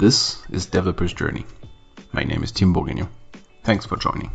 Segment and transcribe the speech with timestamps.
[0.00, 1.44] This is Developer's Journey.
[2.12, 3.06] My name is Tim Bourguignon.
[3.64, 4.30] Thanks for joining.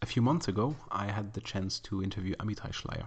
[0.00, 3.06] A few months ago, I had the chance to interview Amitai Schleier.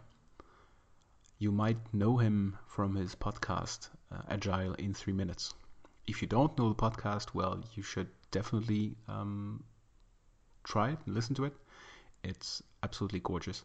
[1.40, 5.56] You might know him from his podcast, uh, Agile in Three Minutes.
[6.06, 9.64] If you don't know the podcast, well, you should definitely um,
[10.64, 11.54] try it and listen to it.
[12.24, 13.64] It's absolutely gorgeous.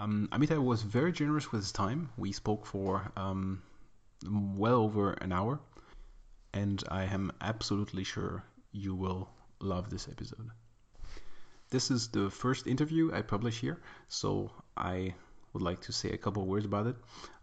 [0.00, 2.08] Um, Amitai was very generous with his time.
[2.16, 3.62] We spoke for um,
[4.56, 5.60] well over an hour,
[6.54, 8.42] and I am absolutely sure
[8.72, 9.28] you will
[9.60, 10.48] love this episode.
[11.68, 13.78] This is the first interview I publish here,
[14.08, 15.14] so I
[15.52, 16.96] would like to say a couple words about it.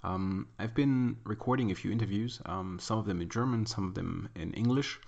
[0.04, 3.94] Um, I've been recording a few interviews, um, some of them in German, some of
[3.94, 5.00] them in English.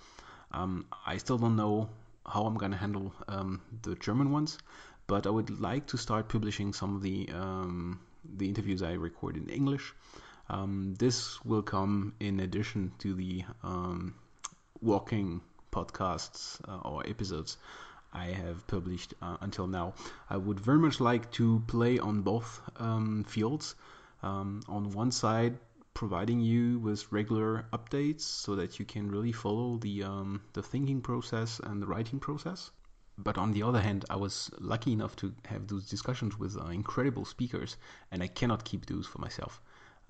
[0.52, 1.90] Um, I still don't know
[2.24, 4.58] how I'm going to handle um, the German ones,
[5.10, 7.98] but I would like to start publishing some of the um,
[8.36, 9.92] the interviews I record in English.
[10.48, 14.14] Um, this will come in addition to the um,
[14.80, 15.40] walking
[15.72, 17.56] podcasts uh, or episodes
[18.12, 19.94] I have published uh, until now.
[20.28, 23.74] I would very much like to play on both um, fields.
[24.22, 25.58] Um, on one side,
[25.92, 31.00] providing you with regular updates so that you can really follow the um, the thinking
[31.00, 32.70] process and the writing process
[33.22, 36.66] but on the other hand, I was lucky enough to have those discussions with uh,
[36.66, 37.76] incredible speakers,
[38.10, 39.60] and I cannot keep those for myself.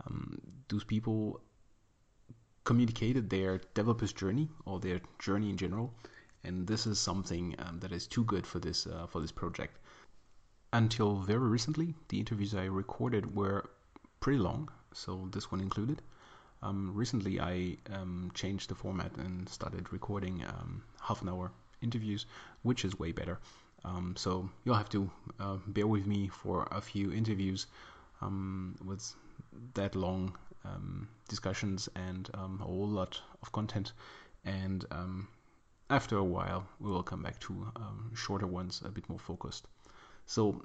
[0.06, 1.40] Um, those people
[2.64, 5.94] communicated their developer's journey or their journey in general,
[6.44, 9.78] and this is something um, that is too good for this uh, for this project.
[10.72, 13.70] Until very recently, the interviews I recorded were
[14.20, 16.02] pretty long, so this one included.
[16.62, 21.50] Um, recently, I um, changed the format and started recording um, half an hour
[21.82, 22.26] interviews,
[22.62, 23.38] which is way better.
[23.84, 27.66] Um, so you'll have to uh, bear with me for a few interviews
[28.20, 29.14] um, with
[29.74, 33.92] that long um, discussions and um, a whole lot of content.
[34.44, 35.28] And um,
[35.88, 39.66] after a while, we will come back to um, shorter ones, a bit more focused.
[40.26, 40.64] So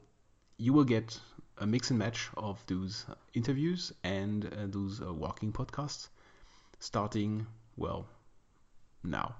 [0.58, 1.20] you will get
[1.58, 6.10] a mix and match of those interviews and uh, those uh, walking podcasts
[6.80, 8.06] starting, well,
[9.04, 9.36] now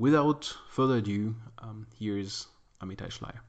[0.00, 2.46] without further ado, um, here's
[2.82, 3.40] Amitai Schleier.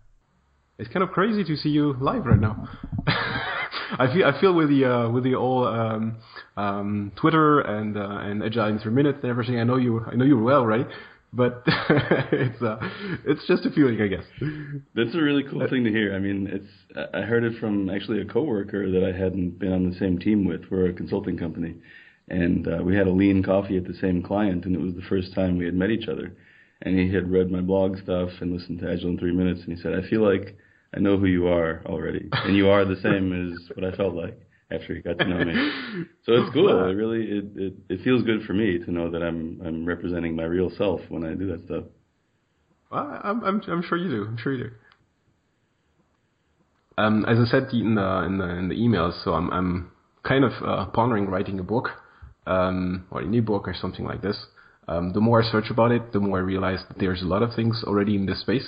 [0.77, 2.67] It's kind of crazy to see you live right now.
[3.07, 6.17] I feel I feel with the uh, with the all um,
[6.57, 9.59] um, Twitter and uh, and Agile in three minutes and everything.
[9.59, 10.87] I know you I know you well, right?
[11.33, 12.77] But it's uh,
[13.25, 14.25] it's just a feeling, I guess.
[14.95, 16.13] That's a really cool thing to hear.
[16.15, 19.89] I mean, it's I heard it from actually a coworker that I hadn't been on
[19.89, 20.61] the same team with.
[20.69, 21.75] We're a consulting company,
[22.27, 25.01] and uh, we had a lean coffee at the same client, and it was the
[25.09, 26.35] first time we had met each other.
[26.83, 29.75] And he had read my blog stuff and listened to Agile in Three Minutes, and
[29.75, 30.55] he said, "I feel like
[30.95, 34.15] I know who you are already, and you are the same as what I felt
[34.15, 34.39] like
[34.71, 35.53] after he got to know me."
[36.23, 36.69] So it's cool.
[36.87, 40.35] It really it, it it feels good for me to know that I'm I'm representing
[40.35, 41.85] my real self when I do that stuff.
[42.91, 44.25] Well, I'm I'm I'm sure you do.
[44.25, 44.71] I'm sure you do.
[46.97, 49.91] Um, as I said in the in the in the emails, so I'm I'm
[50.23, 51.89] kind of uh, pondering writing a book
[52.47, 54.45] um, or an ebook or something like this.
[54.87, 57.43] Um, the more I search about it, the more I realize that there's a lot
[57.43, 58.67] of things already in this space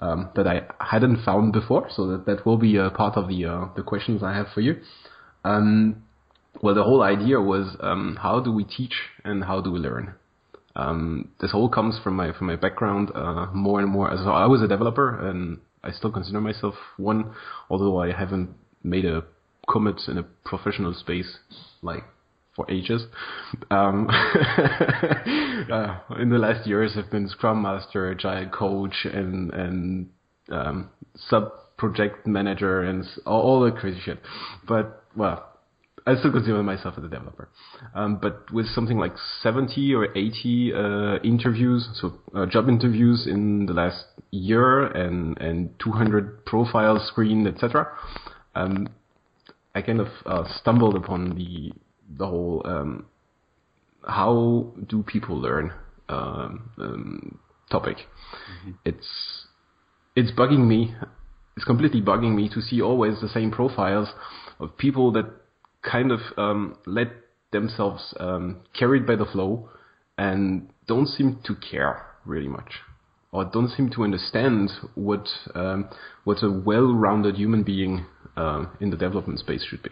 [0.00, 1.88] um, that I hadn't found before.
[1.94, 4.62] So that that will be a part of the uh, the questions I have for
[4.62, 4.80] you.
[5.44, 6.02] Um,
[6.62, 8.94] well, the whole idea was um, how do we teach
[9.24, 10.14] and how do we learn.
[10.76, 14.10] Um, this all comes from my from my background uh, more and more.
[14.16, 17.34] So I was a developer and I still consider myself one,
[17.68, 18.50] although I haven't
[18.82, 19.24] made a
[19.68, 21.38] commit in a professional space
[21.82, 22.04] like
[22.54, 23.02] for ages.
[23.70, 24.08] Um,
[25.72, 30.08] uh, in the last years, I've been Scrum Master, Agile Coach, and and
[30.50, 34.20] um, sub project manager, and all, all the crazy shit.
[34.66, 35.50] But well,
[36.06, 37.48] I still consider myself as a developer.
[37.94, 39.12] Um, but with something like
[39.42, 45.70] 70 or 80 uh, interviews, so uh, job interviews in the last year, and and
[45.78, 47.86] 200 profiles screened, etc.
[48.54, 48.88] Um,
[49.74, 51.72] I kind of uh, stumbled upon the
[52.16, 53.06] the whole um,
[54.06, 55.72] how do people learn
[56.08, 57.38] um, um,
[57.70, 57.98] topic.
[57.98, 58.70] Mm-hmm.
[58.84, 59.46] It's
[60.16, 60.94] it's bugging me.
[61.56, 64.08] It's completely bugging me to see always the same profiles
[64.58, 65.26] of people that
[65.82, 67.08] kind of um, let
[67.52, 69.68] themselves um, carried by the flow
[70.18, 72.72] and don't seem to care really much
[73.32, 75.88] or don't seem to understand what um,
[76.24, 78.06] what a well-rounded human being
[78.36, 79.90] uh, in the development space should be.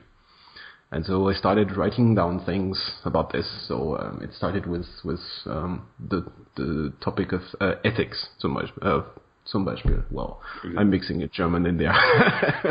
[0.91, 3.47] And so I started writing down things about this.
[3.69, 6.27] So um, it started with with um, the
[6.57, 9.03] the topic of uh, ethics, so much uh,
[9.51, 10.05] Zum Beispiel.
[10.11, 10.41] Well,
[10.77, 11.95] I'm mixing it German in there.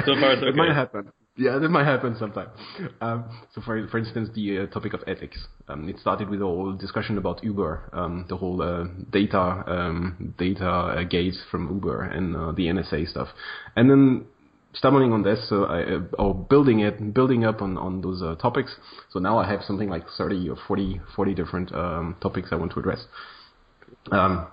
[0.05, 0.49] so far, it's okay.
[0.49, 1.11] it might happen.
[1.35, 2.49] Yeah, that might happen sometime.
[3.01, 5.37] Um, so, for for instance, the uh, topic of ethics.
[5.67, 10.33] Um, it started with a whole discussion about Uber, um, the whole uh, data um,
[10.37, 13.29] data uh, gate from Uber and uh, the NSA stuff,
[13.75, 14.25] and then
[14.77, 18.35] stumbling on this, so I, uh, or building it, building up on on those uh,
[18.35, 18.75] topics.
[19.11, 22.73] So now I have something like 30 or 40 40 different um, topics I want
[22.73, 23.05] to address.
[24.11, 24.47] Um,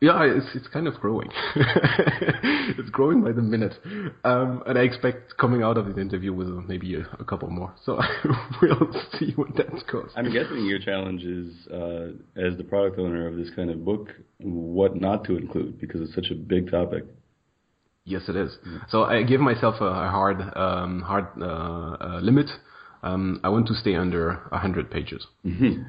[0.00, 1.28] yeah, it's it's kind of growing.
[1.56, 3.74] it's growing by the minute,
[4.22, 7.74] um, and I expect coming out of this interview with maybe a, a couple more.
[7.84, 7.98] So
[8.62, 10.10] we'll see what that goes.
[10.14, 14.10] I'm guessing your challenge is, uh, as the product owner of this kind of book,
[14.38, 17.04] what not to include because it's such a big topic.
[18.08, 18.52] Yes, it is.
[18.52, 18.76] Mm-hmm.
[18.88, 22.50] So I give myself a, a hard um, hard uh, uh, limit.
[23.02, 25.26] Um, I want to stay under 100 pages.
[25.46, 25.82] Mm-hmm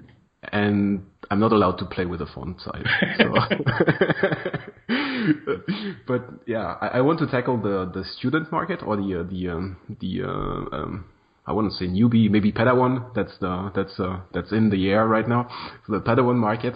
[0.52, 2.86] and I'm not allowed to play with the font size.
[3.18, 3.34] So.
[6.08, 9.50] but yeah, I, I, want to tackle the the student market or the uh, the
[9.50, 11.06] um, the uh, um,
[11.46, 13.14] I want to say newbie, maybe Padawan.
[13.14, 15.50] That's the that's uh, that's in the air right now.
[15.86, 16.76] So the Padawan market,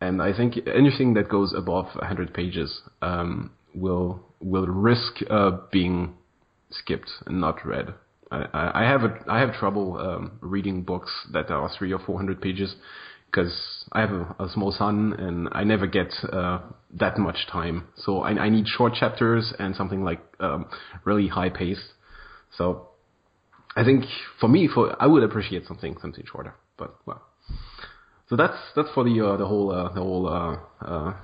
[0.00, 6.14] and I think anything that goes above 100 pages um, will will risk uh, being
[6.70, 7.94] skipped and not read.
[8.30, 12.16] I, I have a, I have trouble um, reading books that are three or four
[12.16, 12.74] hundred pages
[13.26, 13.52] because
[13.92, 16.60] I have a, a, small son and I never get uh,
[16.98, 17.88] that much time.
[17.96, 20.66] So I, I, need short chapters and something like um,
[21.04, 21.82] really high pace.
[22.58, 22.88] So
[23.74, 24.04] I think
[24.38, 26.54] for me, for I would appreciate something something shorter.
[26.76, 27.22] But well,
[28.28, 31.14] so that's that's for the uh, the whole uh, the whole uh, uh,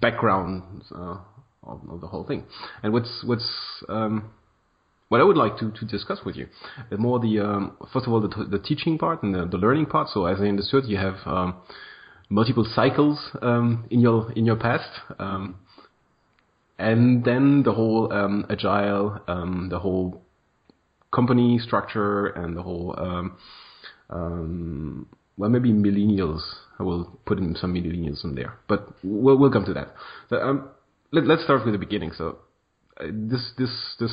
[0.00, 1.18] background uh,
[1.66, 2.44] of, of, the whole thing.
[2.82, 3.48] And what's what's
[3.88, 4.30] um,
[5.08, 6.48] what I would like to, to discuss with you,
[6.90, 9.86] the more the um, first of all the, the teaching part and the, the, learning
[9.86, 10.08] part.
[10.08, 11.56] So as I understood, you have um,
[12.28, 15.56] multiple cycles um, in your in your past, um,
[16.78, 20.22] and then the whole um, agile, um, the whole
[21.12, 22.94] company structure, and the whole
[25.36, 26.40] well maybe millennials.
[26.76, 29.94] I will put in some millennials in there, but we'll we'll come to that.
[30.28, 30.68] So,
[31.14, 32.12] let, let's start with the beginning.
[32.16, 32.38] So
[33.00, 34.12] uh, this this this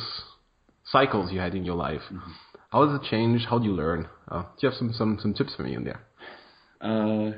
[0.85, 2.01] cycles you had in your life.
[2.11, 2.31] Mm-hmm.
[2.71, 3.45] How does it change?
[3.49, 4.07] How do you learn?
[4.29, 6.01] Uh, do you have some, some, some tips for me in there?
[6.79, 7.31] Uh,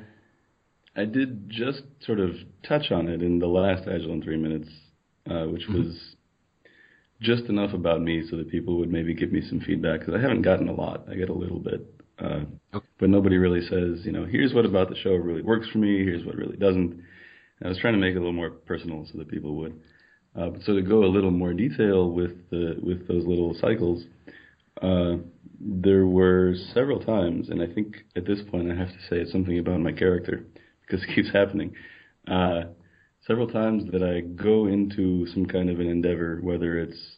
[0.96, 2.32] I did just sort of
[2.68, 4.70] touch on it in the last Agile in Three Minutes,
[5.30, 5.80] uh, which mm-hmm.
[5.80, 6.16] was
[7.20, 10.22] just enough about me so that people would maybe give me some feedback because I
[10.22, 11.08] haven't gotten a lot.
[11.10, 11.82] I get a little bit.
[12.20, 12.42] Uh,
[12.76, 12.86] okay.
[13.00, 16.04] But nobody really says, you know, here's what about the show really works for me,
[16.04, 17.02] here's what really doesn't.
[17.64, 19.80] I was trying to make it a little more personal so that people would.
[20.36, 24.04] Uh, so to go a little more detail with the with those little cycles,
[24.82, 25.18] uh,
[25.60, 29.32] there were several times, and I think at this point I have to say it's
[29.32, 30.46] something about my character
[30.82, 31.74] because it keeps happening.
[32.28, 32.64] Uh,
[33.28, 37.18] several times that I go into some kind of an endeavor, whether it's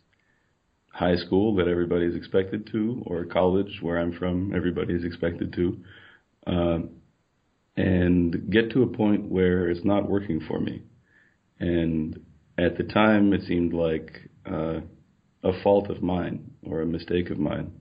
[0.91, 5.77] high school that everybody's expected to, or college where I'm from, everybody's expected to,
[6.47, 6.79] uh,
[7.77, 10.83] and get to a point where it's not working for me,
[11.59, 12.19] and
[12.57, 14.79] at the time, it seemed like uh,
[15.43, 17.71] a fault of mine or a mistake of mine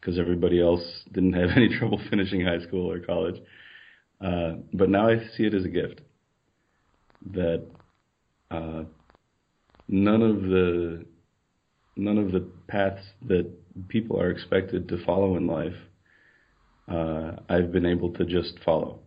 [0.00, 3.40] because everybody else didn't have any trouble finishing high school or college.
[4.20, 6.00] Uh, but now I see it as a gift
[7.32, 7.64] that
[8.50, 8.84] uh,
[9.88, 11.04] none of the
[11.96, 13.48] none of the paths that
[13.88, 15.76] people are expected to follow in life,
[16.90, 19.00] uh, I've been able to just follow.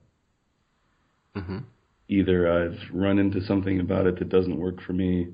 [1.37, 1.57] Mm-hmm
[2.07, 5.27] either I've run into something about it that doesn't work for me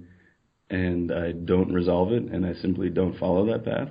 [0.69, 3.89] and I don't resolve it and I simply don't follow that path,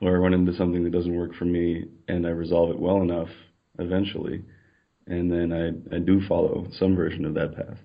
[0.00, 3.00] or I run into something that doesn't work for me and I resolve it well
[3.00, 3.28] enough
[3.78, 4.42] eventually,
[5.06, 7.78] and then I, I do follow some version of that path.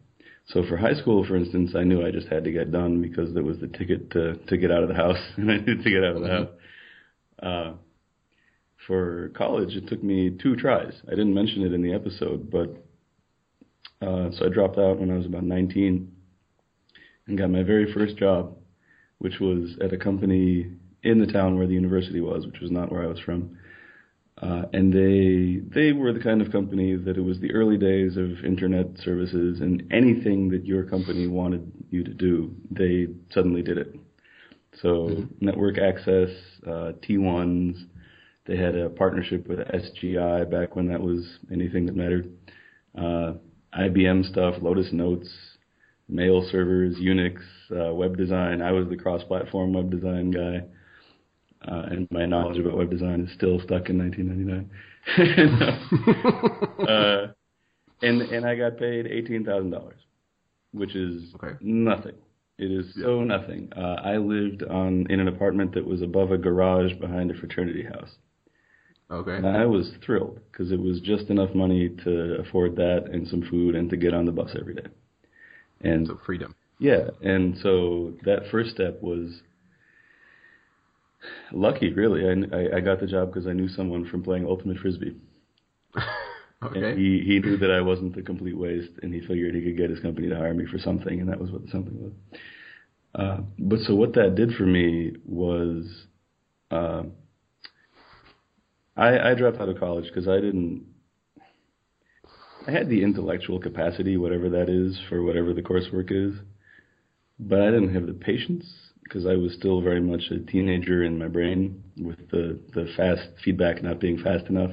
[0.48, 3.34] So for high school, for instance, I knew I just had to get done because
[3.34, 5.90] there was the ticket to to get out of the house, and I needed to
[5.90, 6.44] get out of the mm-hmm.
[6.44, 6.54] house.
[7.42, 7.74] Uh,
[8.88, 10.94] for college, it took me two tries.
[11.08, 12.76] I didn't mention it in the episode, but
[14.02, 16.12] uh, so I dropped out when I was about 19
[17.28, 18.58] and got my very first job,
[19.20, 20.68] which was at a company
[21.04, 23.58] in the town where the university was, which was not where I was from.
[24.42, 28.18] Uh, and they they were the kind of company that it was the early days
[28.18, 33.78] of internet services, and anything that your company wanted you to do, they suddenly did
[33.78, 33.96] it.
[34.82, 35.46] So mm-hmm.
[35.46, 36.30] network access,
[36.66, 37.86] uh, T1s.
[38.46, 42.32] They had a partnership with SGI back when that was anything that mattered.
[42.98, 43.34] Uh,
[43.78, 45.30] IBM stuff, Lotus Notes,
[46.10, 47.38] mail servers, Unix,
[47.72, 48.62] uh, web design.
[48.62, 50.64] I was the cross-platform web design guy,
[51.68, 54.70] uh, and my knowledge about web design is still stuck in 1999.
[56.88, 57.34] uh,
[58.02, 60.00] and and I got paid eighteen thousand dollars,
[60.74, 61.58] which is okay.
[61.62, 62.16] nothing
[62.58, 63.72] It is so nothing.
[63.76, 67.84] Uh, I lived on in an apartment that was above a garage behind a fraternity
[67.84, 68.12] house.
[69.12, 69.36] Okay.
[69.36, 73.42] And I was thrilled because it was just enough money to afford that and some
[73.50, 74.88] food and to get on the bus every day.
[75.82, 76.56] And So freedom.
[76.80, 79.42] yeah, and so that first step was
[81.52, 82.26] lucky, really.
[82.28, 85.16] I, I, I got the job because I knew someone from playing ultimate frisbee.
[86.64, 86.92] Okay.
[86.92, 89.78] And he he knew that I wasn't a complete waste, and he figured he could
[89.78, 92.12] get his company to hire me for something, and that was what the something was.
[93.16, 96.06] Uh, but so what that did for me was,
[96.70, 97.02] uh,
[99.02, 100.86] I I dropped out of college because I didn't.
[102.68, 106.36] I had the intellectual capacity, whatever that is, for whatever the coursework is,
[107.40, 108.66] but I didn't have the patience
[109.04, 113.28] because I was still very much a teenager in my brain with the the fast
[113.44, 114.72] feedback not being fast enough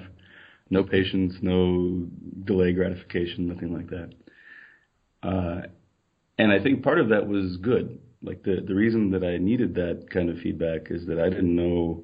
[0.70, 2.06] no patience, no
[2.44, 4.10] delay gratification, nothing like that.
[5.22, 5.62] Uh,
[6.38, 7.98] and I think part of that was good.
[8.22, 11.54] Like the the reason that I needed that kind of feedback is that I didn't
[11.54, 12.02] know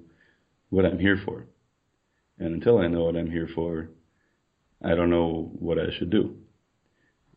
[0.71, 1.47] what I'm here for,
[2.39, 3.91] and until I know what I'm here for,
[4.85, 6.37] I don't know what I should do.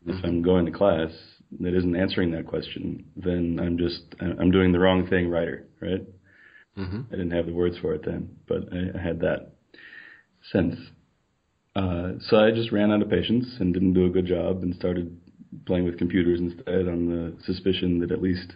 [0.06, 1.10] If I'm going to class
[1.60, 6.04] that isn't answering that question, then I'm just I'm doing the wrong thing, writer, right?
[6.74, 9.52] hmm I didn't have the words for it then, but I, I had that
[10.52, 10.76] sense.
[11.76, 14.74] Uh, so I just ran out of patience and didn't do a good job and
[14.74, 15.16] started
[15.66, 18.52] playing with computers instead on the suspicion that at least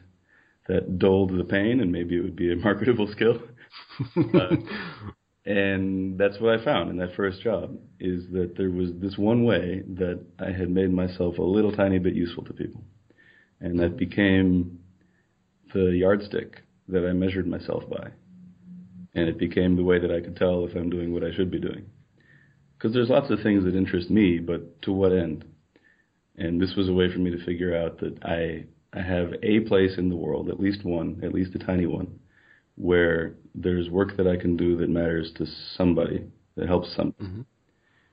[0.68, 3.42] that dulled the pain and maybe it would be a marketable skill.
[4.16, 4.56] Uh,
[5.44, 9.44] and that's what I found in that first job is that there was this one
[9.44, 12.84] way that I had made myself a little tiny bit useful to people.
[13.60, 14.78] And that became
[15.74, 18.10] the yardstick that I measured myself by.
[19.14, 21.50] And it became the way that I could tell if I'm doing what I should
[21.50, 21.86] be doing.
[22.78, 25.44] Because there's lots of things that interest me, but to what end?
[26.36, 29.60] And this was a way for me to figure out that I I have a
[29.60, 32.18] place in the world, at least one, at least a tiny one,
[32.76, 36.24] where there's work that I can do that matters to somebody,
[36.56, 37.12] that helps some.
[37.12, 37.44] Mhm.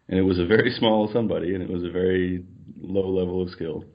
[0.09, 2.43] And it was a very small somebody, and it was a very
[2.81, 3.85] low level of skill.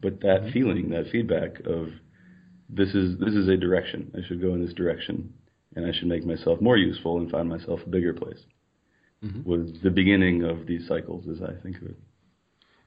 [0.00, 1.90] But that feeling, that feedback of
[2.68, 4.10] this is this is a direction.
[4.16, 5.32] I should go in this direction,
[5.74, 8.44] and I should make myself more useful and find myself a bigger place.
[9.24, 9.44] Mhm.
[9.44, 11.96] Was the beginning of these cycles, as I think of it.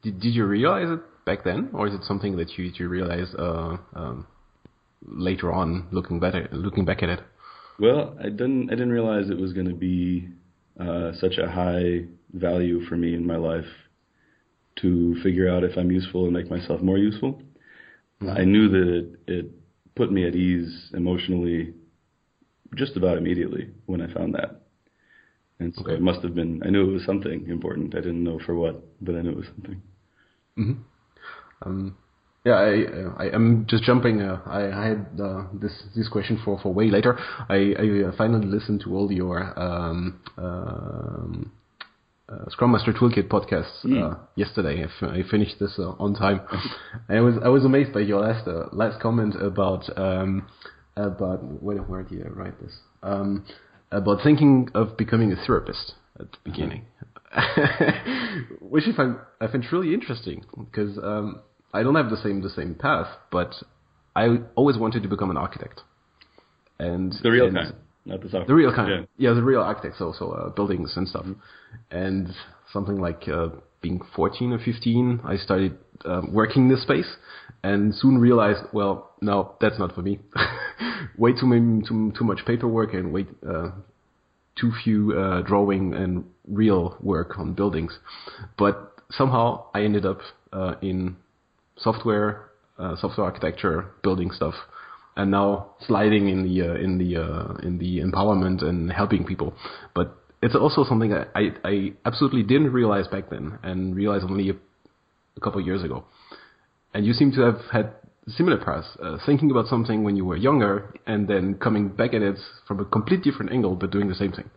[0.02, 3.34] Did, did you realize it back then, or is it something that you you realize
[3.36, 4.26] uh, um,
[5.06, 7.22] later on, looking back at, looking back at it?
[7.80, 10.30] Well, I didn't I didn't realize it was going to be
[10.80, 13.68] uh, such a high value for me in my life
[14.78, 17.42] to figure out if I'm useful and make myself more useful.
[18.22, 19.52] I knew that it, it
[19.96, 21.74] put me at ease emotionally
[22.76, 24.62] just about immediately when I found that.
[25.60, 25.94] And so Okay.
[25.94, 27.96] it must have been, I knew it was something important.
[27.96, 29.82] I didn't know for what, but I knew it was something.
[30.56, 30.74] hmm
[31.66, 31.96] Um,
[32.46, 34.22] yeah, I, uh, I am just jumping.
[34.22, 37.18] Uh, I, I had uh, this this question for, for way later.
[37.50, 41.52] I, I uh, finally listened to all your um, um,
[42.30, 44.20] uh, Scrum Master Toolkit podcasts uh, Mm.
[44.36, 44.82] yesterday.
[44.84, 46.42] I, f- I finished this uh, on time.
[47.10, 50.48] I was I was amazed by your last uh, last comment about um,
[50.96, 52.74] about where where did I write this?
[53.04, 53.46] Um,
[53.92, 56.86] about thinking of becoming a therapist at the beginning,
[58.62, 61.42] which I find I find really interesting because um,
[61.74, 63.54] I don't have the same the same path, but
[64.16, 65.82] I always wanted to become an architect.
[66.80, 67.74] And The real and- kind,
[68.06, 68.46] not the software.
[68.46, 69.08] the real kind.
[69.18, 69.30] Yeah.
[69.30, 71.26] Yeah, the real architect, so so uh, buildings and stuff.
[71.92, 72.34] And
[72.74, 73.50] something like uh,
[73.82, 77.16] being 14 or 15, I started uh, working in this space,
[77.64, 80.20] and soon realized, well, no, that's not for me.
[81.18, 83.70] way too many, too too much paperwork and way uh,
[84.60, 87.98] too few uh, drawing and real work on buildings.
[88.58, 90.20] But somehow I ended up
[90.52, 91.16] uh, in
[91.84, 94.56] software, uh, software architecture, building stuff,
[95.16, 99.54] and now sliding in the uh, in the uh, in the empowerment and helping people.
[99.94, 104.54] But it's also something I, I, absolutely didn't realize back then, and realized only a,
[105.38, 106.06] a couple of years ago.
[106.94, 107.94] And you seem to have had
[108.28, 112.22] similar paths, uh, thinking about something when you were younger, and then coming back at
[112.22, 114.50] it from a complete different angle, but doing the same thing.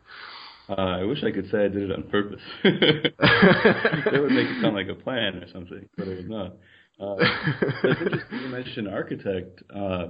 [0.69, 2.41] Uh, I wish I could say I did it on purpose.
[2.65, 6.55] that would make it sound like a plan or something, but it was not.
[7.01, 7.17] Uh,
[7.85, 9.63] it's interesting you mentioned architect.
[9.75, 10.09] Uh,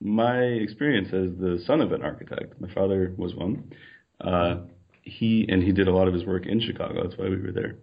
[0.00, 3.72] my experience as the son of an architect, my father was one.
[4.20, 4.56] Uh,
[5.02, 7.02] he and he did a lot of his work in Chicago.
[7.04, 7.76] That's why we were there.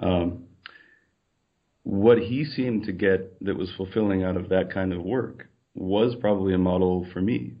[0.00, 0.44] Um,
[1.84, 6.14] what he seemed to get that was fulfilling out of that kind of work was
[6.20, 7.54] probably a model for me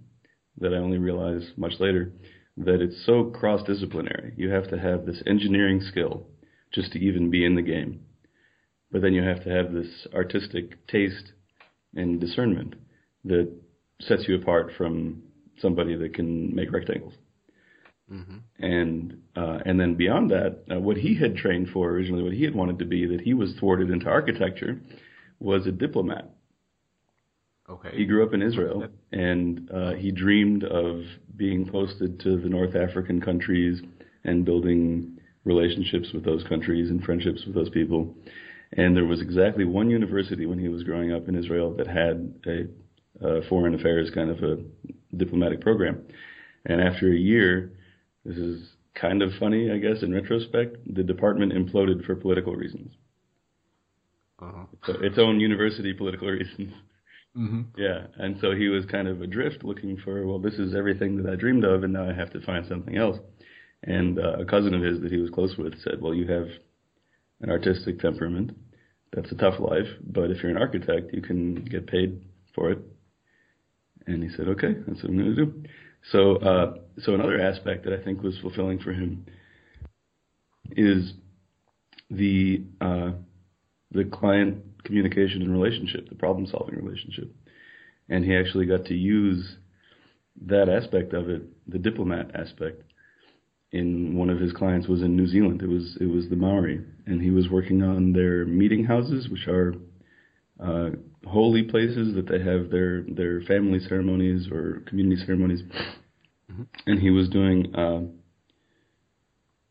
[0.58, 2.12] that I only realized much later
[2.56, 4.34] that it's so cross disciplinary.
[4.36, 6.26] You have to have this engineering skill
[6.72, 8.00] just to even be in the game.
[8.92, 11.32] But then you have to have this artistic taste
[11.94, 12.74] and discernment
[13.24, 13.50] that
[14.00, 15.22] sets you apart from
[15.60, 17.14] somebody that can make rectangles.
[18.12, 18.64] Mm-hmm.
[18.64, 22.44] And uh, and then beyond that, uh, what he had trained for originally, what he
[22.44, 24.80] had wanted to be, that he was thwarted into architecture,
[25.40, 26.30] was a diplomat.
[27.70, 27.90] Okay.
[27.94, 31.04] He grew up in Israel, and uh, he dreamed of
[31.36, 33.80] being posted to the North African countries
[34.24, 38.14] and building relationships with those countries and friendships with those people.
[38.74, 42.34] And there was exactly one university when he was growing up in Israel that had
[42.46, 44.58] a, a foreign affairs kind of a
[45.16, 46.02] diplomatic program.
[46.64, 47.72] And after a year,
[48.24, 52.92] this is kind of funny, I guess, in retrospect, the department imploded for political reasons.
[54.40, 54.64] Uh-huh.
[54.86, 56.72] So its own university political reasons.
[57.36, 57.62] Mm-hmm.
[57.76, 61.32] Yeah, and so he was kind of adrift, looking for, well, this is everything that
[61.32, 63.18] I dreamed of, and now I have to find something else.
[63.84, 66.48] And uh, a cousin of his that he was close with said, well, you have
[67.42, 68.56] an artistic temperament.
[69.12, 72.78] That's a tough life, but if you're an architect, you can get paid for it.
[74.06, 75.64] And he said, okay, that's what I'm going to do.
[76.10, 79.26] So, uh, so another aspect that I think was fulfilling for him
[80.70, 81.12] is
[82.10, 83.12] the uh,
[83.92, 87.30] the client communication and relationship, the problem solving relationship.
[88.08, 89.56] And he actually got to use
[90.46, 92.82] that aspect of it, the diplomat aspect,
[93.72, 95.62] in one of his clients was in New Zealand.
[95.62, 99.48] It was it was the Maori, and he was working on their meeting houses, which
[99.48, 99.74] are
[100.62, 100.90] uh,
[101.26, 105.62] holy places that they have their their family ceremonies or community ceremonies.
[106.50, 106.62] Mm-hmm.
[106.86, 107.74] And he was doing.
[107.74, 108.02] Uh,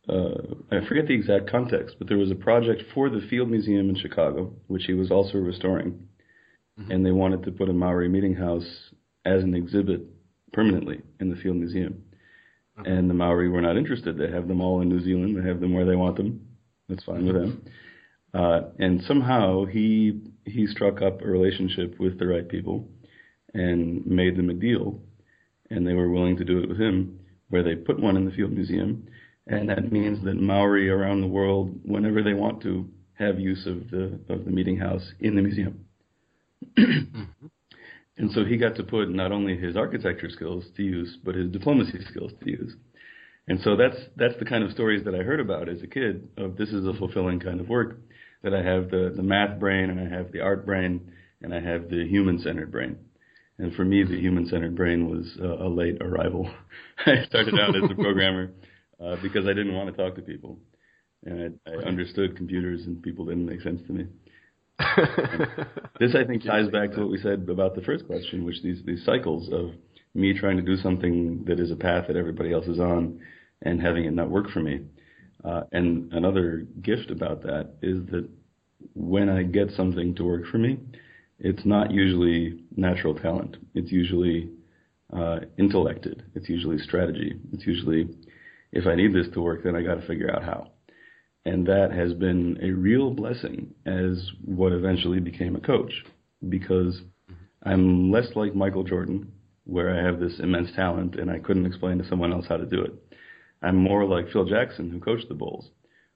[0.09, 3.87] uh, I forget the exact context, but there was a project for the Field Museum
[3.87, 6.07] in Chicago, which he was also restoring,
[6.79, 6.91] mm-hmm.
[6.91, 8.89] and they wanted to put a Maori meeting house
[9.25, 10.01] as an exhibit
[10.51, 12.03] permanently in the Field Museum.
[12.79, 12.89] Okay.
[12.89, 14.17] And the Maori were not interested.
[14.17, 15.37] They have them all in New Zealand.
[15.37, 16.47] They have them where they want them.
[16.87, 17.65] That's fine with them.
[18.33, 22.87] Uh, and somehow he he struck up a relationship with the right people
[23.53, 24.99] and made them a deal,
[25.69, 28.31] and they were willing to do it with him, where they put one in the
[28.31, 29.05] Field Museum
[29.47, 33.89] and that means that Maori around the world, whenever they want to, have use of
[33.91, 35.85] the of the meeting house in the museum.
[38.17, 41.51] And so he got to put not only his architecture skills to use, but his
[41.51, 42.75] diplomacy skills to use.
[43.47, 46.29] And so that's that's the kind of stories that I heard about as a kid.
[46.37, 47.99] Of this is a fulfilling kind of work
[48.43, 51.59] that I have the the math brain and I have the art brain and I
[51.59, 52.97] have the human centered brain.
[53.57, 56.49] And for me, the human centered brain was a, a late arrival.
[57.05, 58.51] I started out as a programmer
[59.03, 60.59] uh, because I didn't want to talk to people,
[61.25, 64.07] and I, I understood computers and people didn't make sense to me.
[65.99, 68.81] this I think ties back to what we said about the first question, which these
[68.85, 69.71] these cycles of
[70.13, 73.19] me trying to do something that is a path that everybody else is on,
[73.61, 74.81] and having it not work for me.
[75.43, 78.27] Uh, and another gift about that is that
[78.93, 80.79] when I get something to work for me,
[81.39, 83.57] it's not usually natural talent.
[83.73, 84.51] It's usually
[85.15, 86.23] uh, intellected.
[86.35, 87.39] It's usually strategy.
[87.51, 88.07] It's usually
[88.71, 90.71] if I need this to work, then I got to figure out how.
[91.45, 95.91] And that has been a real blessing as what eventually became a coach
[96.47, 97.01] because
[97.63, 99.31] I'm less like Michael Jordan,
[99.65, 102.65] where I have this immense talent and I couldn't explain to someone else how to
[102.65, 102.93] do it.
[103.61, 105.69] I'm more like Phil Jackson, who coached the Bulls,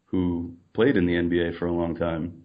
[0.05, 2.43] who played in the NBA for a long time,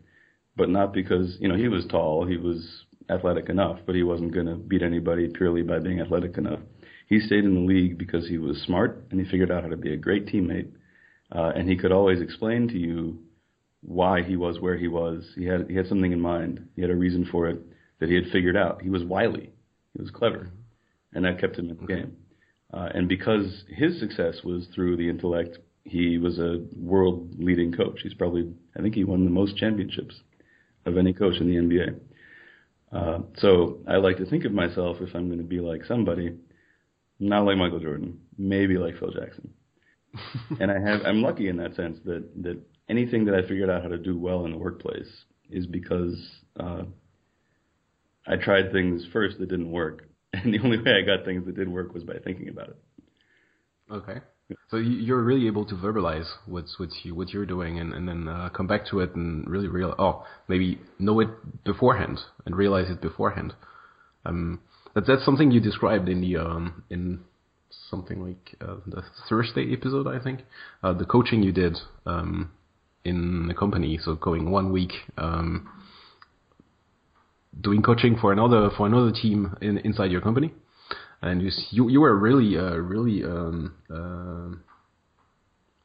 [0.56, 4.32] but not because, you know, he was tall, he was athletic enough, but he wasn't
[4.32, 6.60] going to beat anybody purely by being athletic enough.
[7.06, 9.76] He stayed in the league because he was smart and he figured out how to
[9.76, 10.70] be a great teammate.
[11.32, 13.18] Uh, and he could always explain to you
[13.82, 15.24] why he was where he was.
[15.36, 16.68] He had he had something in mind.
[16.76, 17.60] He had a reason for it
[17.98, 18.82] that he had figured out.
[18.82, 19.52] He was wily.
[19.94, 20.50] He was clever,
[21.12, 22.16] and that kept him in the game.
[22.72, 28.00] Uh, and because his success was through the intellect, he was a world leading coach.
[28.02, 30.20] He's probably I think he won the most championships
[30.86, 32.00] of any coach in the NBA.
[32.92, 36.34] Uh, so I like to think of myself if I'm going to be like somebody
[37.20, 39.52] not like Michael Jordan, maybe like Phil Jackson.
[40.60, 43.82] and I have I'm lucky in that sense that that anything that I figured out
[43.82, 46.16] how to do well in the workplace is because
[46.58, 46.82] uh,
[48.26, 51.56] I tried things first that didn't work, and the only way I got things that
[51.56, 52.78] did work was by thinking about it.
[53.90, 54.20] Okay.
[54.70, 58.26] So you're really able to verbalize what's what you what you're doing, and and then
[58.26, 61.28] uh, come back to it and really real oh maybe know it
[61.64, 63.54] beforehand and realize it beforehand.
[64.26, 64.60] Um,
[64.94, 67.20] that that's something you described in the um, in
[67.90, 70.40] something like uh, the Thursday episode, I think.
[70.82, 72.50] Uh, the coaching you did um,
[73.04, 75.68] in the company, so going one week, um,
[77.60, 80.52] doing coaching for another for another team in, inside your company,
[81.22, 84.56] and you you, you were really uh, really um, uh,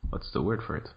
[0.10, 0.90] what's the word for it?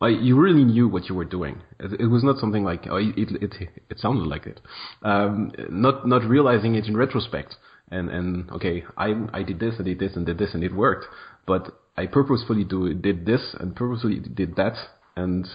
[0.00, 1.60] I, you really knew what you were doing.
[1.80, 3.54] It, it was not something like oh, it, it
[3.90, 4.60] it sounded like it.
[5.02, 7.56] Um, not not realizing it in retrospect.
[7.90, 10.74] And and okay, I I did this, I did this, and did this, and it
[10.74, 11.06] worked.
[11.46, 14.76] But I purposefully do did this and purposefully did that,
[15.16, 15.46] and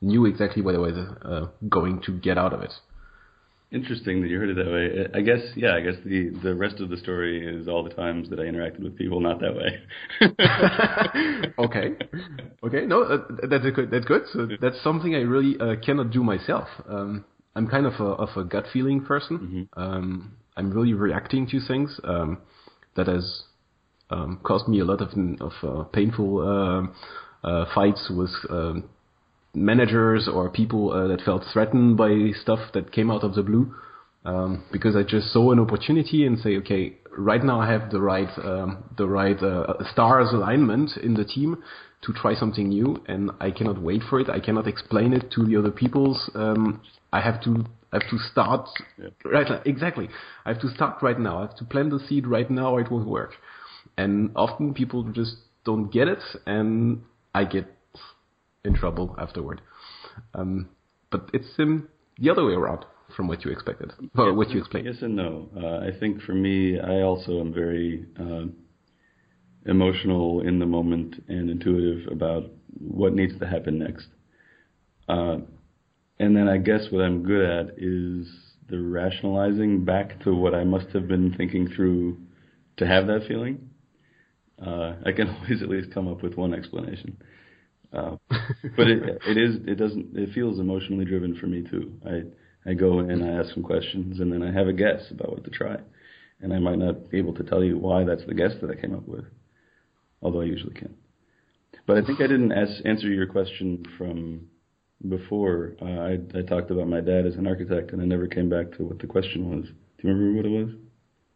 [0.00, 2.72] knew exactly what I was uh, going to get out of it.
[3.70, 5.08] Interesting that you heard it that way.
[5.14, 8.28] I guess, yeah, I guess the the rest of the story is all the times
[8.28, 9.80] that I interacted with people not that way.
[11.58, 11.96] okay,
[12.62, 13.90] okay, no, uh, that's good.
[13.90, 14.22] That's good.
[14.34, 16.68] So that's something I really uh, cannot do myself.
[16.86, 17.24] Um,
[17.56, 19.68] I'm kind of a of a gut feeling person.
[19.74, 19.80] Mm-hmm.
[19.82, 22.00] Um, I'm really reacting to things.
[22.04, 22.38] Um,
[22.94, 23.44] that has
[24.10, 25.08] um, caused me a lot of
[25.40, 26.94] of uh, painful um,
[27.42, 28.88] uh, fights with um,
[29.54, 33.74] managers or people uh, that felt threatened by stuff that came out of the blue.
[34.24, 38.00] Um, because I just saw an opportunity and say, okay, right now I have the
[38.00, 41.60] right um, the right uh, stars alignment in the team
[42.02, 44.28] to try something new, and I cannot wait for it.
[44.28, 46.30] I cannot explain it to the other peoples.
[46.34, 49.08] Um, I have to I have to start yeah.
[49.24, 49.60] right now.
[49.66, 50.08] Exactly,
[50.44, 51.38] I have to start right now.
[51.38, 53.32] I have to plant the seed right now, or it won't work.
[53.98, 57.02] And often people just don't get it, and
[57.34, 57.66] I get
[58.64, 59.60] in trouble afterward.
[60.34, 60.70] Um,
[61.10, 62.84] but it's um, the other way around
[63.16, 64.86] from what you expected, or yes, what you explained.
[64.86, 65.48] Yes and no.
[65.54, 68.44] Uh, I think for me, I also am very uh,
[69.66, 72.44] emotional in the moment and intuitive about
[72.78, 74.06] what needs to happen next.
[75.08, 75.36] Uh,
[76.18, 78.28] and then I guess what I'm good at is
[78.68, 82.16] the rationalizing back to what I must have been thinking through
[82.78, 83.70] to have that feeling.
[84.64, 87.16] Uh, I can always at least come up with one explanation.
[87.92, 88.16] Uh,
[88.76, 91.92] but it, it is it doesn't it feels emotionally driven for me too.
[92.06, 95.32] I I go in, I ask some questions, and then I have a guess about
[95.32, 95.76] what to try,
[96.40, 98.80] and I might not be able to tell you why that's the guess that I
[98.80, 99.24] came up with,
[100.22, 100.94] although I usually can.
[101.86, 104.48] But I think I didn't ask, answer your question from
[105.08, 105.74] before.
[105.80, 108.72] Uh, I I talked about my dad as an architect, and I never came back
[108.76, 109.66] to what the question was.
[109.66, 110.74] Do you remember what it was?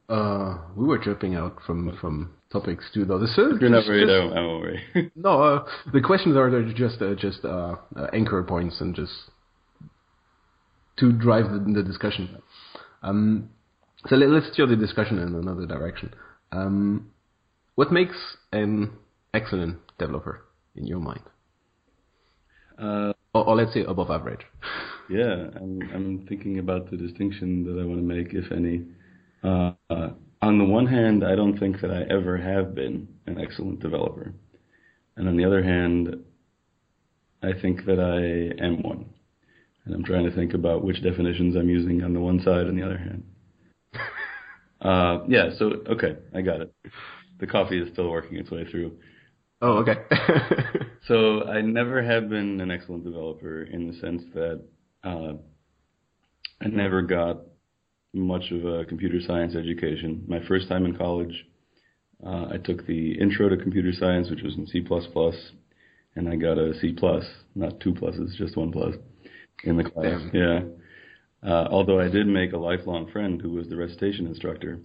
[0.09, 3.19] Uh, we were jumping out from from topics too, though.
[3.19, 4.07] The search You're not worried.
[4.07, 5.13] Just, I won't worry.
[5.17, 9.13] no, uh, the questions are just uh, just uh, uh, anchor points and just
[10.99, 12.39] to drive the, the discussion.
[13.03, 13.51] Um,
[14.07, 16.15] so let, us steer the discussion in another direction.
[16.53, 17.11] Um,
[17.75, 18.17] what makes
[18.53, 18.93] an
[19.35, 21.23] excellent developer in your mind?
[22.79, 24.41] Uh, or, or, let's say above average.
[25.09, 28.85] Yeah, I'm, I'm thinking about the distinction that I want to make, if any.
[29.45, 29.73] Uh,
[30.43, 34.33] on the one hand, I don't think that I ever have been an excellent developer.
[35.17, 36.25] And on the other hand,
[37.43, 39.07] I think that I am one.
[39.85, 42.77] And I'm trying to think about which definitions I'm using on the one side and
[42.77, 43.25] the other hand.
[44.81, 46.75] uh, yeah, so, okay, I got it.
[47.39, 48.99] The coffee is still working its way through.
[49.63, 49.95] Oh, okay.
[51.07, 54.63] so I never have been an excellent developer in the sense that
[55.03, 55.33] uh,
[56.61, 57.39] I never got
[58.13, 60.25] much of a computer science education.
[60.27, 61.47] My first time in college,
[62.25, 64.85] uh, I took the Intro to Computer Science, which was in C++,
[66.17, 68.95] and I got a C plus, not two pluses, just one plus
[69.65, 70.21] in the class.
[70.33, 70.61] Yeah.
[71.43, 74.81] Uh, although I did make a lifelong friend who was the recitation instructor,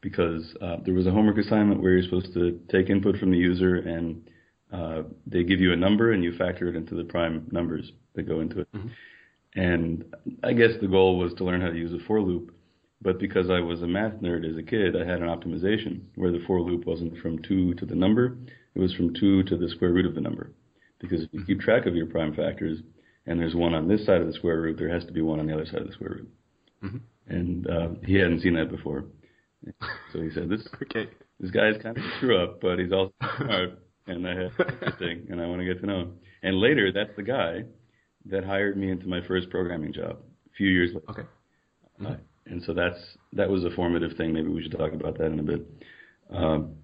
[0.00, 3.38] because uh, there was a homework assignment where you're supposed to take input from the
[3.38, 4.28] user and
[4.72, 8.28] uh, they give you a number and you factor it into the prime numbers that
[8.28, 8.68] go into it.
[8.74, 8.88] Mm-hmm.
[9.54, 10.04] And
[10.44, 12.54] I guess the goal was to learn how to use a for loop.
[13.00, 16.32] But because I was a math nerd as a kid, I had an optimization where
[16.32, 18.36] the for loop wasn't from 2 to the number,
[18.74, 20.52] it was from 2 to the square root of the number.
[21.00, 22.80] Because if you keep track of your prime factors,
[23.26, 25.38] and there's one on this side of the square root, there has to be one
[25.38, 26.30] on the other side of the square root.
[26.82, 26.96] Mm-hmm.
[27.28, 29.04] And uh, he hadn't seen that before.
[30.12, 31.08] So he said, "This okay.
[31.40, 35.26] this guy's kind of a screw up, but he's also smart, and I have interesting,
[35.30, 37.64] and I want to get to know him." And later, that's the guy
[38.26, 41.10] that hired me into my first programming job a few years later.
[41.10, 42.06] Okay.
[42.06, 42.16] Uh,
[42.46, 42.98] and so that's
[43.32, 44.32] that was a formative thing.
[44.32, 45.66] Maybe we should talk about that in a bit.
[46.30, 46.74] Um,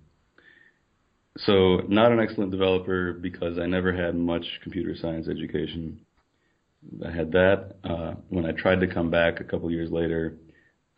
[1.39, 6.01] so not an excellent developer because I never had much computer science education.
[7.05, 7.77] I had that.
[7.83, 10.37] Uh, when I tried to come back a couple years later,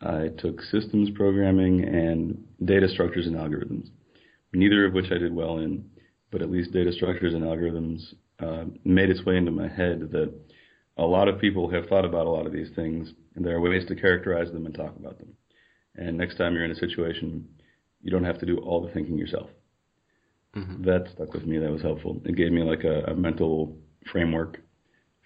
[0.01, 3.89] I took systems programming and data structures and algorithms,
[4.53, 5.89] neither of which I did well in,
[6.31, 10.33] but at least data structures and algorithms uh, made its way into my head that
[10.97, 13.61] a lot of people have thought about a lot of these things, and there are
[13.61, 15.33] ways to characterize them and talk about them.
[15.95, 17.47] And next time you're in a situation,
[18.01, 19.49] you don't have to do all the thinking yourself.
[20.55, 20.83] Mm-hmm.
[20.83, 21.57] That stuck with me.
[21.57, 22.21] That was helpful.
[22.25, 23.77] It gave me like a, a mental
[24.11, 24.59] framework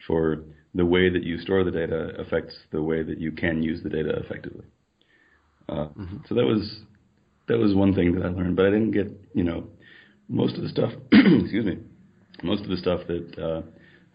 [0.07, 3.83] for the way that you store the data affects the way that you can use
[3.83, 4.65] the data effectively.
[5.67, 6.17] Uh, mm-hmm.
[6.27, 6.81] So that was
[7.47, 9.67] that was one thing that I learned, but I didn't get you know
[10.29, 10.91] most of the stuff.
[11.11, 11.77] excuse me,
[12.43, 13.61] most of the stuff that uh,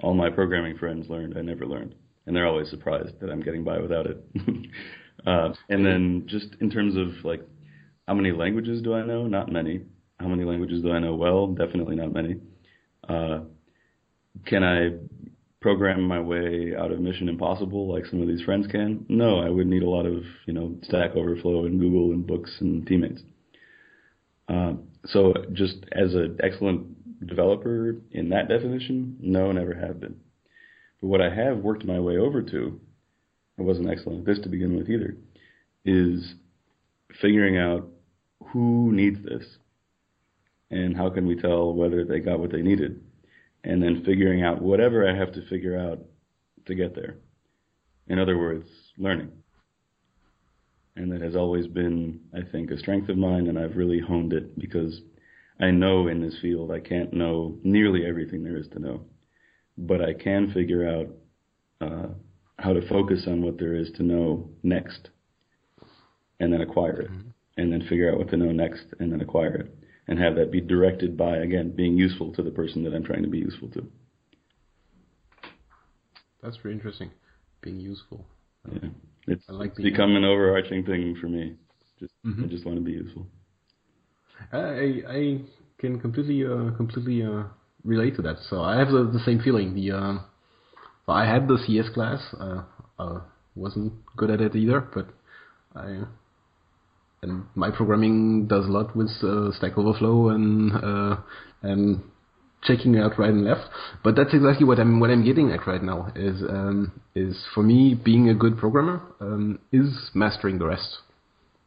[0.01, 1.95] all my programming friends learned, I never learned,
[2.27, 4.25] and they're always surprised that I'm getting by without it.
[5.27, 7.43] uh, and then just in terms of like,
[8.09, 9.27] how many languages do I know?
[9.27, 9.83] Not many.
[10.19, 11.49] How many languages do I know well?
[11.49, 12.37] Definitely not many.
[13.07, 13.41] Uh,
[14.47, 14.91] can I
[15.61, 19.05] program my way out of Mission Impossible like some of these friends can?
[19.09, 22.57] No, I would need a lot of you know Stack Overflow and Google and books
[22.61, 23.23] and teammates.
[24.49, 24.75] Uh,
[25.07, 30.17] so just as an excellent developer in that definition, no, never have been.
[31.01, 32.81] But what I have worked my way over to,
[33.59, 35.17] I wasn't excellent at this to begin with either,
[35.85, 36.35] is
[37.21, 37.89] figuring out
[38.53, 39.45] who needs this
[40.71, 43.01] and how can we tell whether they got what they needed
[43.67, 45.99] and then figuring out whatever I have to figure out
[46.67, 47.17] to get there.
[48.07, 49.33] In other words, learning.
[50.95, 54.33] And that has always been, I think, a strength of mine, and I've really honed
[54.33, 55.03] it because
[55.61, 59.05] I know in this field I can't know nearly everything there is to know,
[59.77, 61.09] but I can figure out
[61.81, 62.09] uh,
[62.59, 65.11] how to focus on what there is to know next,
[66.39, 67.29] and then acquire it, mm-hmm.
[67.57, 69.75] and then figure out what to know next, and then acquire it
[70.09, 73.23] and have that be directed by again being useful to the person that I'm trying
[73.23, 73.87] to be useful to.
[76.43, 77.11] That's very interesting.
[77.61, 78.25] Being useful.
[78.71, 78.91] Yeah,
[79.27, 81.57] it's, like it's become an overarching thing for me.
[81.99, 82.45] Just mm-hmm.
[82.45, 83.27] I just want to be useful.
[84.53, 85.41] I I
[85.79, 87.45] can completely uh, completely uh,
[87.85, 88.37] relate to that.
[88.49, 89.75] So I have the, the same feeling.
[89.75, 90.19] The uh,
[91.09, 92.21] I had the CS class.
[92.39, 92.63] Uh,
[92.99, 93.21] uh,
[93.55, 95.09] wasn't good at it either, but
[95.75, 96.03] I
[97.23, 101.17] and my programming does a lot with uh, Stack Overflow and uh,
[101.63, 102.03] and
[102.63, 103.69] checking out right and left.
[104.03, 106.13] But that's exactly what I'm what I'm getting at right now.
[106.15, 110.99] Is um, is for me being a good programmer um, is mastering the rest.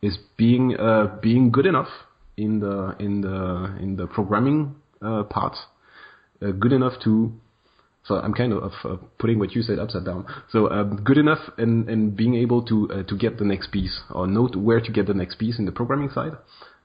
[0.02, 1.90] Is being uh, being good enough
[2.38, 5.56] in the in the in the programming uh, part,
[6.42, 7.34] uh, good enough to
[8.10, 10.26] so I'm kind of uh, putting what you said upside down.
[10.50, 14.02] So um, good enough and and being able to uh, to get the next piece
[14.10, 16.34] or know where to get the next piece in the programming side,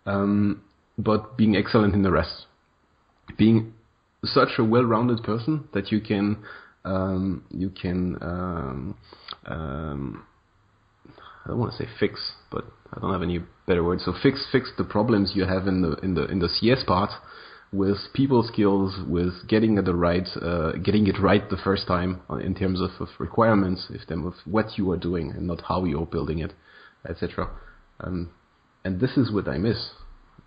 [0.04, 0.62] um,
[0.98, 2.44] but being excellent in the rest.
[3.38, 3.72] Being
[4.22, 6.44] such a well-rounded person that you can
[6.84, 8.98] um, you can um,
[9.46, 10.26] um,
[11.08, 14.00] I don't want to say fix, but I don't have any better word.
[14.00, 17.12] So fix fix the problems you have in the in the in the CS part
[17.74, 22.20] with people skills, with getting it the right, uh, getting it right the first time
[22.30, 25.60] uh, in terms of, of requirements, if them of what you are doing and not
[25.68, 26.52] how you're building it,
[27.08, 27.50] etc.
[28.00, 28.30] Um,
[28.84, 29.90] and this is what I miss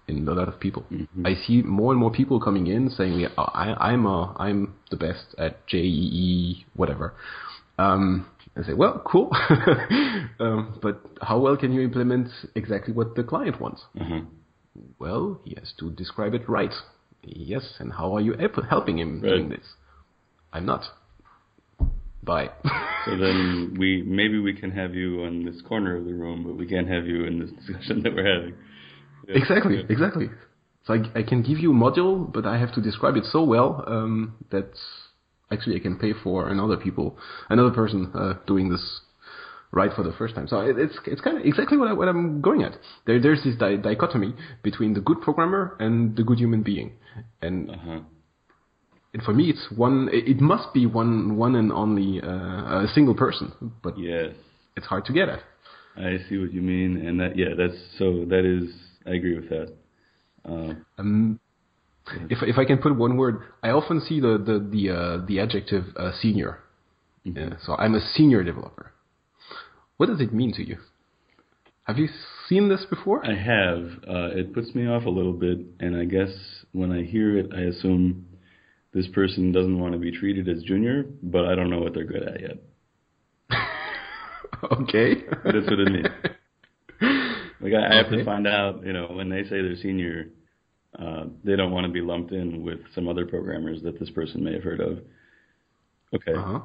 [0.08, 0.86] in a lot of people.
[0.92, 1.28] Mm-hmm.
[1.28, 4.96] I see more and more people coming in saying, yeah, I, am a, I'm the
[4.96, 7.14] best at JEE, whatever.
[7.78, 9.30] Um, I say, well, cool,
[10.40, 13.84] um, but how well can you implement exactly what the client wants?
[13.96, 14.26] Mm-hmm.
[14.98, 16.74] Well, he has to describe it right.
[17.24, 18.36] Yes, and how are you
[18.70, 19.30] helping him right.
[19.30, 19.66] doing this?
[20.54, 20.84] I'm not.
[22.24, 22.50] Bye.
[23.06, 26.58] so then we maybe we can have you on this corner of the room, but
[26.58, 28.56] we can't have you in this discussion that we're having.
[29.28, 29.38] Yeah.
[29.38, 29.84] Exactly, yeah.
[29.90, 30.30] exactly.
[30.86, 33.44] So I, I, can give you a module, but I have to describe it so
[33.44, 34.70] well um, that
[35.52, 37.18] actually I can pay for another people,
[37.50, 39.02] another person uh, doing this
[39.72, 40.48] right for the first time.
[40.48, 42.74] So it's it's kind of exactly what, I, what I'm going at.
[43.06, 46.94] There, there's this di- dichotomy between the good programmer and the good human being,
[47.42, 48.00] and uh-huh.
[49.14, 50.10] and for me it's one.
[50.12, 53.52] It must be one one and only uh, a single person,
[53.84, 54.34] but yes,
[54.76, 55.40] it's hard to get at.
[55.98, 58.70] I see what you mean, and that yeah, that's so that is
[59.06, 59.74] I agree with that.
[60.46, 61.40] Uh, um,
[62.30, 65.40] if if I can put one word, I often see the the the uh, the
[65.40, 66.60] adjective uh, senior.
[67.26, 67.38] Mm-hmm.
[67.38, 68.92] Yeah, so I'm a senior developer.
[69.98, 70.78] What does it mean to you?
[71.84, 72.08] Have you
[72.48, 73.26] seen this before?
[73.26, 73.84] I have.
[74.08, 76.30] Uh, it puts me off a little bit, and I guess
[76.72, 78.28] when I hear it, I assume
[78.94, 82.06] this person doesn't want to be treated as junior, but I don't know what they're
[82.06, 82.58] good at yet.
[84.82, 85.16] okay.
[85.44, 86.08] That's what it means.
[87.60, 88.18] Like I, I have okay.
[88.18, 90.28] to find out, you know, when they say they're senior,
[90.98, 94.44] uh, they don't want to be lumped in with some other programmers that this person
[94.44, 95.00] may have heard of.
[96.14, 96.34] Okay.
[96.38, 96.60] Uh-huh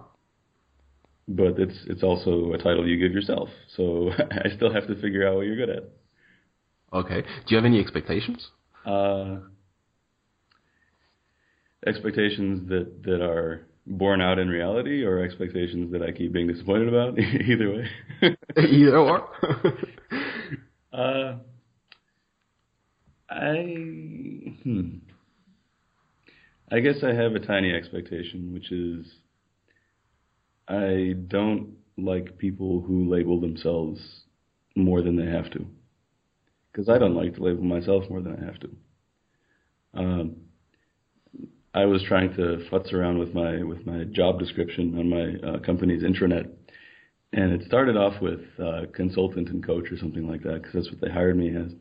[1.37, 3.49] but it's it's also a title you give yourself.
[3.77, 5.90] So I still have to figure out what you're good at.
[6.92, 7.23] Okay.
[7.23, 8.49] Do you have any expectations?
[8.85, 9.38] Uh,
[11.87, 16.88] expectations that that are borne out in reality, or expectations that I keep being disappointed
[16.88, 17.18] about.
[17.18, 17.90] Either way.
[18.57, 19.29] Either or.
[20.92, 21.37] uh,
[23.31, 23.55] I
[24.62, 24.99] hmm.
[26.71, 29.07] I guess I have a tiny expectation, which is
[30.68, 34.01] I don't like people who label themselves
[34.75, 35.66] more than they have to.
[36.70, 38.70] Because I don't like to label myself more than I have to.
[39.94, 40.37] Um,
[41.75, 45.59] I was trying to futz around with my with my job description on my uh,
[45.61, 46.51] company's intranet,
[47.33, 50.90] and it started off with uh, consultant and coach or something like that because that's
[50.90, 51.72] what they hired me as.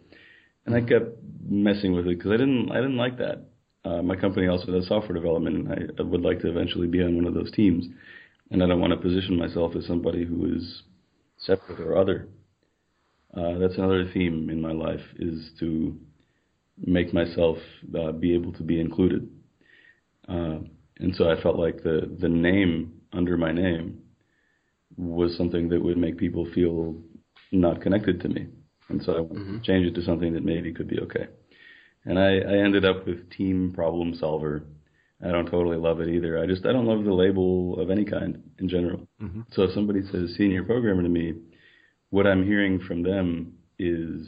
[0.66, 1.18] And I kept
[1.48, 3.46] messing with it because I didn't I didn't like that.
[3.84, 7.16] Uh, my company also does software development, and I would like to eventually be on
[7.16, 7.86] one of those teams.
[8.52, 10.84] And I don't want to position myself as somebody who is
[11.38, 12.28] separate or other.
[13.36, 15.98] Uh, that's another theme in my life is to
[16.78, 17.58] make myself
[17.98, 19.30] uh, be able to be included.
[20.28, 20.60] Uh,
[21.00, 24.02] and so I felt like the the name under my name
[24.98, 26.96] was something that would make people feel
[27.52, 28.48] not connected to me.
[28.90, 29.62] And so I mm-hmm.
[29.62, 31.28] changed it to something that maybe could be okay.
[32.06, 34.64] And I, I ended up with team problem solver.
[35.24, 36.40] I don't totally love it either.
[36.40, 39.08] I just I don't love the label of any kind in general.
[39.22, 39.42] Mm-hmm.
[39.52, 41.34] So if somebody says senior programmer to me,
[42.10, 44.28] what I'm hearing from them is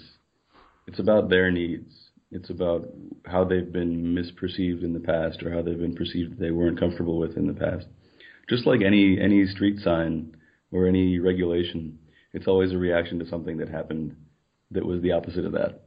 [0.88, 1.94] it's about their needs.
[2.32, 2.88] It's about
[3.26, 6.80] how they've been misperceived in the past or how they've been perceived that they weren't
[6.80, 7.86] comfortable with in the past.
[8.50, 10.36] Just like any any street sign
[10.72, 11.98] or any regulation,
[12.34, 14.16] it's always a reaction to something that happened
[14.72, 15.82] that was the opposite of that.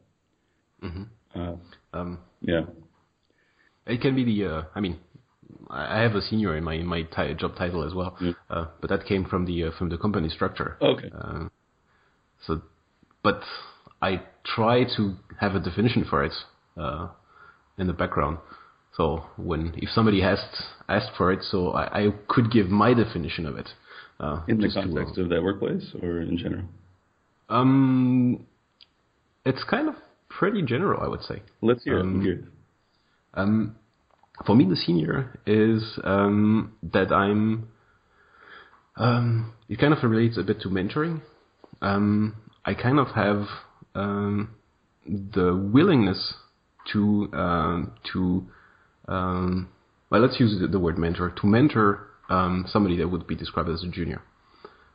[0.83, 1.03] Mm-hmm.
[1.35, 1.57] Uh,
[1.93, 2.63] um, yeah.
[3.87, 4.47] It can be the.
[4.47, 4.99] Uh, I mean,
[5.71, 8.35] I have a senior in my in my t- job title as well, mm.
[8.51, 10.77] uh, but that came from the uh, from the company structure.
[10.81, 11.11] Okay.
[11.17, 11.49] Uh,
[12.47, 12.63] so,
[13.23, 13.43] but
[14.03, 16.33] I try to have a definition for it
[16.77, 17.09] uh,
[17.79, 18.39] in the background.
[18.97, 23.47] So when if somebody asked asked for it, so I, I could give my definition
[23.47, 23.69] of it.
[24.19, 26.65] Uh, in the context to, uh, of that workplace or in general?
[27.51, 28.47] Um,
[29.45, 29.95] it's kind of
[30.31, 31.43] pretty general, I would say.
[31.61, 32.45] Let's hear um, it.
[33.37, 33.77] Um,
[34.45, 37.69] for me, the senior is um, that I'm.
[38.97, 41.21] Um, it kind of relates a bit to mentoring.
[41.83, 43.47] Um, I kind of have
[43.95, 44.55] um,
[45.07, 46.35] the willingness
[46.93, 48.47] to uh, to
[49.09, 49.69] um,
[50.11, 53.83] well, let's use the, word mentor to mentor um, somebody that would be described as
[53.83, 54.23] a junior.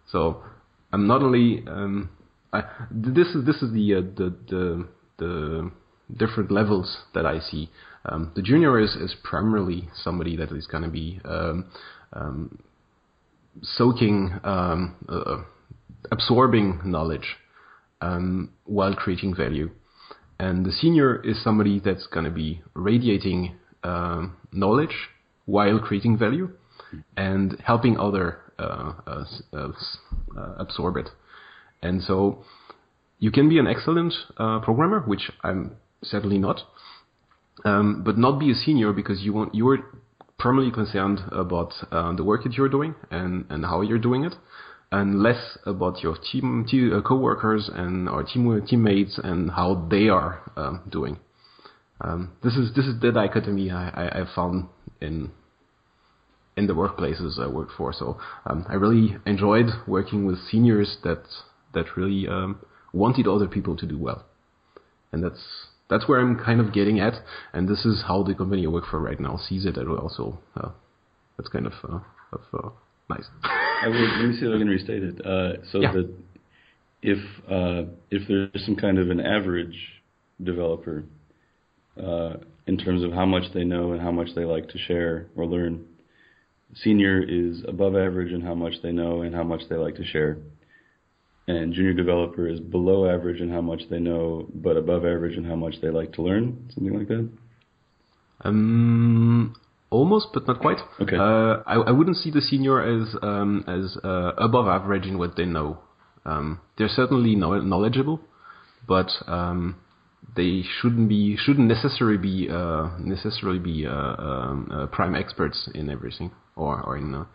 [0.10, 0.44] So
[0.92, 2.10] I'm not only um,
[2.54, 5.72] I, this is this is the, uh, the the the
[6.18, 7.70] different levels that I see.
[8.06, 11.72] Um, the junior is, is primarily somebody that is going to be um,
[12.14, 12.60] um,
[13.62, 15.44] soaking, um, uh,
[16.12, 17.38] absorbing knowledge
[18.66, 19.70] while creating value.
[20.40, 24.96] And the senior is somebody that's going to be radiating knowledge
[25.46, 26.50] while creating value
[27.16, 29.72] and helping other uh, uh, uh,
[30.58, 31.10] absorb it.
[31.82, 32.44] And so
[33.20, 36.62] you can be an excellent uh, programmer, which I'm certainly not,
[37.66, 39.80] um, but not be a senior because you want you're
[40.42, 44.34] primarily concerned about uh, the work that you're doing and, and how you're doing it,
[44.92, 50.10] and less about your team, team uh, co-workers and our team teammates and how they
[50.10, 51.20] are um, doing.
[52.02, 54.68] Um, this is this is the dichotomy I, I, I found
[55.00, 55.30] in
[56.58, 57.94] in the workplaces I worked for.
[57.94, 61.24] So um, I really enjoyed working with seniors that
[61.76, 64.26] that really um, wanted other people to do well,
[65.12, 67.14] and that's that's where I'm kind of getting at.
[67.54, 70.10] And this is how the company I work for right now sees it as well.
[70.16, 70.70] So uh,
[71.38, 72.00] that's kind of, uh,
[72.32, 72.70] of uh,
[73.10, 73.26] nice.
[73.44, 75.26] I will, let me see if I can restate it.
[75.26, 75.92] Uh, so yeah.
[75.92, 76.14] that
[77.04, 79.76] if uh, if there's some kind of an average
[80.42, 81.04] developer
[82.02, 82.34] uh,
[82.68, 85.46] in terms of how much they know and how much they like to share or
[85.46, 85.86] learn,
[86.76, 90.06] senior is above average in how much they know and how much they like to
[90.06, 90.38] share.
[91.48, 95.44] And junior developer is below average in how much they know, but above average in
[95.44, 97.30] how much they like to learn, something like that.
[98.44, 99.56] Um,
[99.90, 100.80] almost, but not quite.
[101.00, 101.16] Okay.
[101.16, 105.36] Uh, I, I wouldn't see the senior as um, as uh, above average in what
[105.36, 105.80] they know.
[106.26, 108.22] Um, they're certainly knowledgeable,
[108.88, 109.78] but um,
[110.36, 115.90] they shouldn't be shouldn't necessarily be uh, necessarily be uh, um, uh, prime experts in
[115.90, 117.14] everything or or in.
[117.14, 117.26] Uh,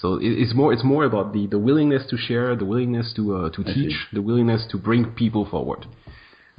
[0.00, 3.36] so it, it's more it's more about the, the willingness to share, the willingness to
[3.36, 5.86] uh, to teach, the willingness to bring people forward.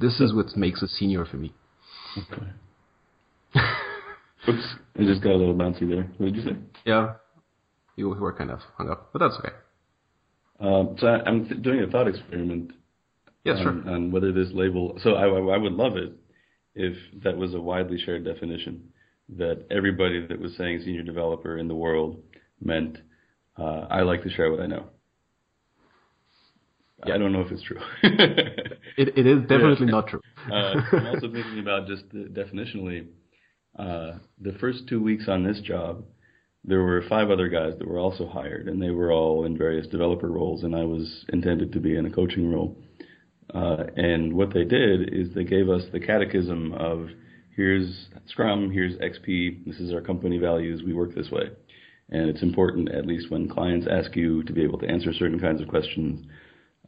[0.00, 1.52] This so, is what makes a senior for me.
[2.18, 3.62] Okay.
[4.48, 6.08] Oops, I just got a little bouncy there.
[6.18, 6.56] What did you say?
[6.84, 7.14] Yeah,
[7.96, 9.54] you were kind of hung up, but that's okay.
[10.58, 12.72] Um, so I, am doing a thought experiment
[13.46, 13.94] Yes, on, sure.
[13.94, 14.98] on whether this label.
[15.02, 16.12] So I, I would love it
[16.74, 18.88] if that was a widely shared definition
[19.36, 22.22] that everybody that was saying senior developer in the world
[22.60, 22.98] meant
[23.58, 24.86] uh, I like to share what I know.
[27.06, 27.14] Yeah.
[27.14, 27.78] I don't know if it's true.
[28.02, 29.92] it, it is definitely yeah.
[29.92, 30.20] not true.
[30.50, 33.06] uh, I'm also thinking about just the, definitionally.
[33.78, 36.04] Uh, the first two weeks on this job,
[36.64, 39.86] there were five other guys that were also hired, and they were all in various
[39.86, 42.76] developer roles, and I was intended to be in a coaching role.
[43.54, 47.08] Uh, and what they did is they gave us the catechism of
[47.54, 51.50] here's Scrum, here's XP, this is our company values, we work this way.
[52.10, 55.40] And it's important, at least when clients ask you, to be able to answer certain
[55.40, 56.24] kinds of questions.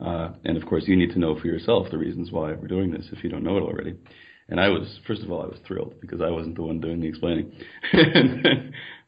[0.00, 2.90] Uh, and of course, you need to know for yourself the reasons why we're doing
[2.90, 3.94] this if you don't know it already.
[4.48, 7.00] And I was, first of all, I was thrilled because I wasn't the one doing
[7.00, 7.52] the explaining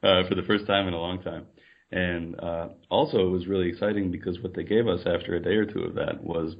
[0.02, 1.46] uh, for the first time in a long time.
[1.92, 5.54] And uh, also, it was really exciting because what they gave us after a day
[5.54, 6.56] or two of that was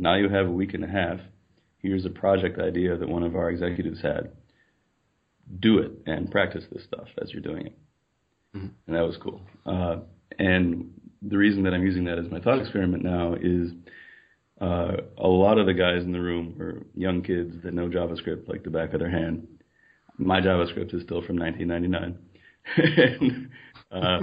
[0.00, 1.20] now you have a week and a half.
[1.78, 4.32] Here's a project idea that one of our executives had.
[5.58, 7.78] Do it and practice this stuff as you're doing it.
[8.56, 8.68] Mm-hmm.
[8.86, 9.42] And that was cool.
[9.66, 9.96] Uh,
[10.38, 10.92] and
[11.22, 13.72] the reason that I'm using that as my thought experiment now is
[14.60, 18.48] uh, a lot of the guys in the room were young kids that know JavaScript
[18.48, 19.46] like the back of their hand.
[20.18, 22.18] My JavaScript is still from 1999.
[23.90, 24.20] uh,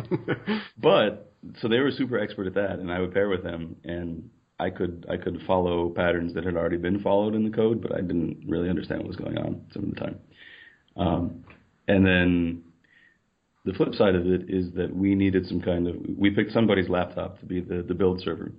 [0.78, 4.30] but so they were super expert at that, and I would pair with them, and
[4.60, 7.94] I could I could follow patterns that had already been followed in the code, but
[7.94, 10.20] I didn't really understand what was going on some of the time.
[10.96, 11.44] Um,
[11.88, 12.64] and then
[13.66, 16.90] the flip side of it is that we needed some kind of we picked somebody's
[16.90, 18.52] laptop to be the, the build server,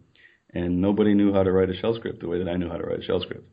[0.55, 2.77] and nobody knew how to write a shell script the way that I knew how
[2.77, 3.49] to write a shell script,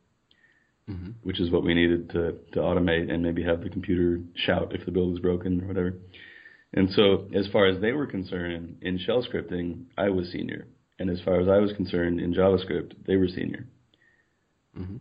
[0.88, 1.12] mm-hmm.
[1.24, 4.86] which is what we needed to to automate and maybe have the computer shout if
[4.86, 5.96] the build was broken or whatever.
[6.74, 10.68] And so, as far as they were concerned in shell scripting, I was senior,
[11.00, 13.68] and as far as I was concerned in JavaScript, they were senior.
[14.78, 14.98] Mm-hmm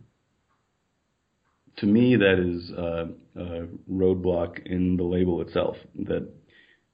[1.77, 5.75] to me, that is a, a, roadblock in the label itself.
[5.95, 6.29] That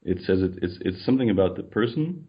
[0.04, 2.26] it says it, it's it's something about the person,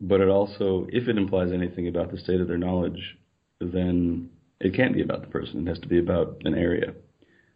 [0.00, 3.16] but it also, if it implies anything about the state of their knowledge,
[3.60, 4.30] then
[4.60, 5.66] it can't be about the person.
[5.66, 6.94] It has to be about an area.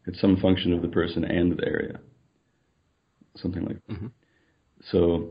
[0.07, 2.01] It's some function of the person and the area.
[3.37, 3.95] Something like that.
[3.95, 4.07] Mm-hmm.
[4.91, 5.31] So,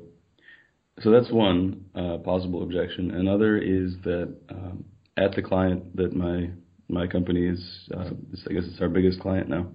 [1.01, 3.11] so that's one uh, possible objection.
[3.11, 4.85] Another is that um,
[5.15, 6.49] at the client that my
[6.89, 8.11] my company is, uh,
[8.49, 9.67] I guess it's our biggest client now.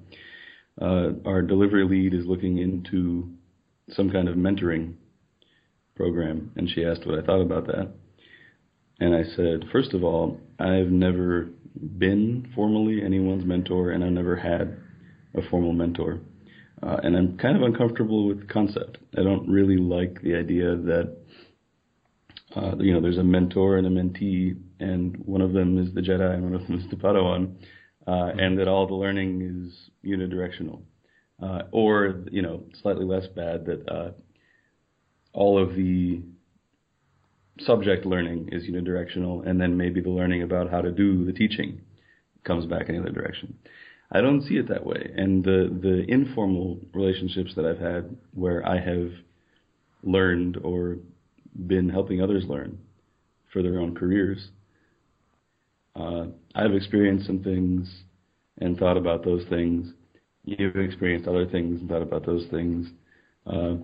[0.80, 3.30] Uh, our delivery lead is looking into
[3.90, 4.94] some kind of mentoring
[5.94, 7.92] program, and she asked what I thought about that.
[9.00, 11.50] And I said, first of all, I've never
[11.98, 14.78] been formally anyone's mentor, and I've never had
[15.34, 16.20] a formal mentor.
[16.82, 18.98] Uh, and I'm kind of uncomfortable with the concept.
[19.16, 21.16] I don't really like the idea that
[22.56, 26.00] uh, you know there's a mentor and a mentee, and one of them is the
[26.00, 27.54] Jedi and one of them is the Padawan,
[28.06, 30.82] uh, and that all the learning is unidirectional
[31.42, 34.10] uh, or you know slightly less bad that uh,
[35.32, 36.22] all of the
[37.60, 41.80] subject learning is unidirectional, and then maybe the learning about how to do the teaching
[42.44, 43.54] comes back in the other direction.
[44.12, 48.66] I don't see it that way, and the the informal relationships that I've had where
[48.66, 49.10] I have
[50.02, 50.98] learned or
[51.66, 52.78] been helping others learn
[53.52, 54.48] for their own careers.
[55.94, 58.04] Uh, I've experienced some things
[58.58, 59.92] and thought about those things
[60.44, 62.88] you've experienced other things and thought about those things.
[63.46, 63.74] Uh,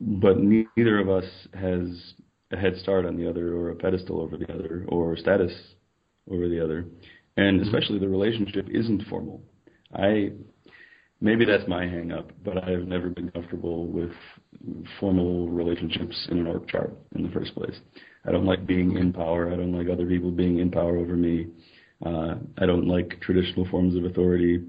[0.00, 2.14] but neither of us has
[2.50, 5.52] a head start on the other or a pedestal over the other or status
[6.30, 6.84] over the other.
[7.36, 7.68] And mm-hmm.
[7.68, 9.42] especially the relationship isn't formal.
[9.94, 10.32] I
[11.20, 14.12] maybe that's my hang up, but I've never been comfortable with
[15.00, 17.78] formal relationships in an org chart in the first place.
[18.26, 19.50] I don't like being in power.
[19.52, 21.46] I don't like other people being in power over me.
[22.04, 24.60] Uh, I don't like traditional forms of authority.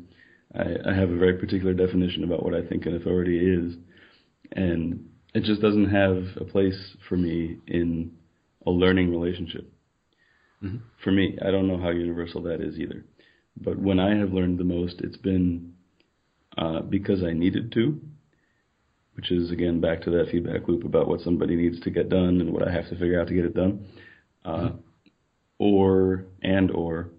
[0.56, 3.76] I, I have a very particular definition about what I think an authority is,
[4.52, 8.12] and it just doesn't have a place for me in
[8.68, 9.72] a learning relationship.
[10.64, 10.78] Mm-hmm.
[11.04, 13.04] For me, I don't know how universal that is either.
[13.58, 15.74] But when I have learned the most, it's been
[16.58, 18.00] uh, because I needed to,
[19.16, 22.42] which is again back to that feedback loop about what somebody needs to get done
[22.42, 23.86] and what I have to figure out to get it done,
[24.46, 24.78] uh, mm-hmm.
[25.60, 27.10] or and or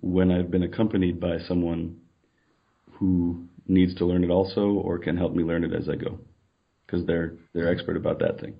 [0.00, 1.96] when I've been accompanied by someone
[2.92, 6.18] who needs to learn it also or can help me learn it as I go
[6.86, 8.54] because they're they're expert about that thing.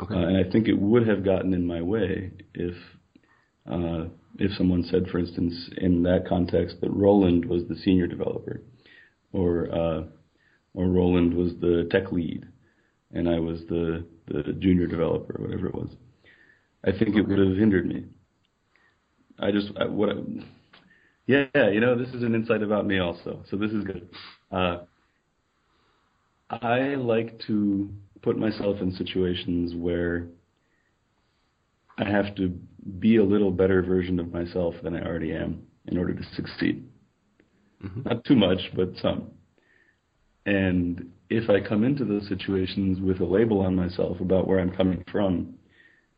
[0.00, 0.14] Okay.
[0.14, 2.74] Uh, and I think it would have gotten in my way if
[3.70, 4.04] uh,
[4.38, 8.62] if someone said, for instance, in that context, that Roland was the senior developer,
[9.32, 10.02] or uh,
[10.74, 12.46] or Roland was the tech lead,
[13.12, 15.90] and I was the the junior developer, whatever it was.
[16.84, 18.04] I think it would have hindered me.
[19.38, 20.10] I just I, what.
[20.10, 20.14] I,
[21.26, 24.08] yeah, you know, this is an insight about me also, so this is good.
[24.50, 24.78] Uh,
[26.48, 27.90] I like to
[28.22, 30.28] put myself in situations where
[31.98, 32.48] I have to
[33.00, 36.88] be a little better version of myself than I already am in order to succeed.
[37.84, 38.02] Mm-hmm.
[38.02, 39.30] Not too much, but some.
[40.46, 44.74] And if I come into those situations with a label on myself about where I'm
[44.74, 45.54] coming from,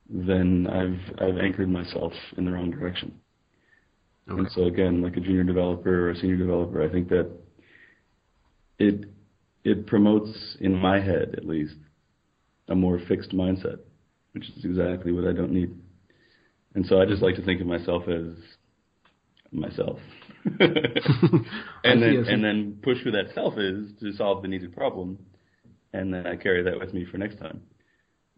[0.09, 3.13] then I've I've anchored myself in the wrong direction.
[4.29, 4.39] Okay.
[4.39, 7.31] And so again, like a junior developer or a senior developer, I think that
[8.79, 9.07] it
[9.65, 11.75] it promotes in my head at least
[12.69, 13.79] a more fixed mindset,
[14.33, 15.75] which is exactly what I don't need.
[16.75, 18.35] And so I just like to think of myself as
[19.53, 19.99] myself.
[20.45, 25.19] and then and then push who that self is to solve the needed problem,
[25.93, 27.63] and then I carry that with me for next time.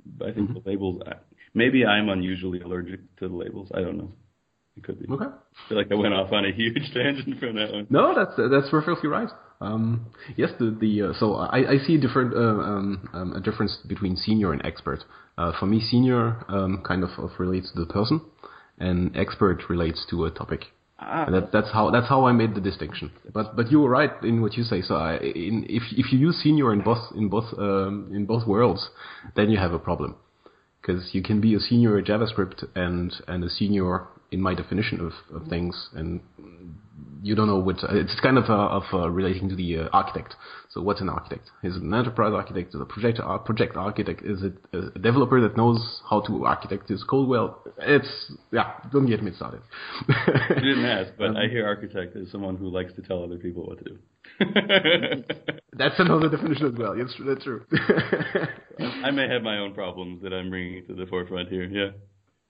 [0.04, 0.58] But I think mm-hmm.
[0.64, 1.02] the labels,
[1.54, 3.70] maybe I'm unusually allergic to the labels.
[3.72, 4.12] I don't know.
[4.76, 5.06] It could be.
[5.12, 5.26] Okay.
[5.26, 7.86] I feel like I went off on a huge tangent from that one.
[7.90, 9.28] No, that's that's perfectly right.
[9.62, 10.06] Um,
[10.36, 13.78] yes, the the uh, so I, I see a different uh, um, um, a difference
[13.86, 15.04] between senior and expert.
[15.38, 18.20] Uh, for me, senior um, kind of, of relates to the person,
[18.78, 20.66] and expert relates to a topic.
[20.98, 21.26] Ah.
[21.30, 23.12] That, that's how that's how I made the distinction.
[23.32, 24.82] But but you were right in what you say.
[24.82, 28.46] So I, in, if if you use senior in both in both um, in both
[28.46, 28.90] worlds,
[29.36, 30.16] then you have a problem
[30.80, 34.98] because you can be a senior in JavaScript and and a senior in my definition
[35.00, 36.20] of, of things, and
[37.22, 40.34] you don't know what it's kind of uh, of uh, relating to the uh, architect.
[40.70, 41.50] So what's an architect?
[41.62, 42.70] Is it an enterprise architect?
[42.70, 44.22] Is it a project uh, project architect?
[44.24, 47.62] Is it a developer that knows how to architect his code well?
[47.78, 49.60] It's yeah, don't get me started.
[50.08, 53.36] you didn't ask, but um, I hear architect as someone who likes to tell other
[53.36, 53.98] people what to do.
[55.72, 56.96] that's another definition as well.
[56.96, 57.64] Yes, that's true.
[58.78, 61.64] I may have my own problems that I'm bringing to the forefront here.
[61.64, 61.90] Yeah.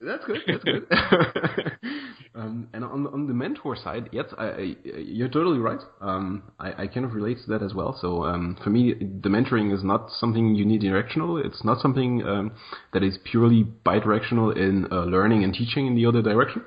[0.00, 0.38] That's good.
[0.46, 0.86] That's good.
[2.34, 5.80] um, and on on the mentor side, yes, I, I, you're totally right.
[6.00, 7.98] Um, I, I kind of relate to that as well.
[8.00, 11.44] So um, for me, the mentoring is not something unidirectional.
[11.44, 12.52] It's not something um,
[12.94, 16.62] that is purely bidirectional in uh, learning and teaching in the other direction.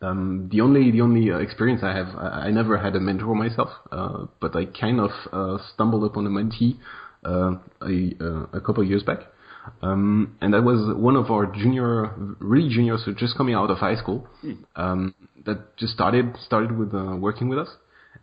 [0.00, 3.34] Um, the only the only uh, experience I have, I, I, never had a mentor
[3.34, 6.78] myself, uh, but I kind of uh, stumbled upon a mentee
[7.24, 9.22] uh, a, uh, a couple of years back.
[9.82, 13.78] Um, and that was one of our junior, really juniors, so just coming out of
[13.78, 14.52] high school, hmm.
[14.76, 15.14] um,
[15.44, 17.68] that just started started with uh, working with us,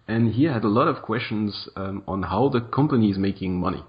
[0.08, 3.84] and he had a lot of questions um, on how the company is making money.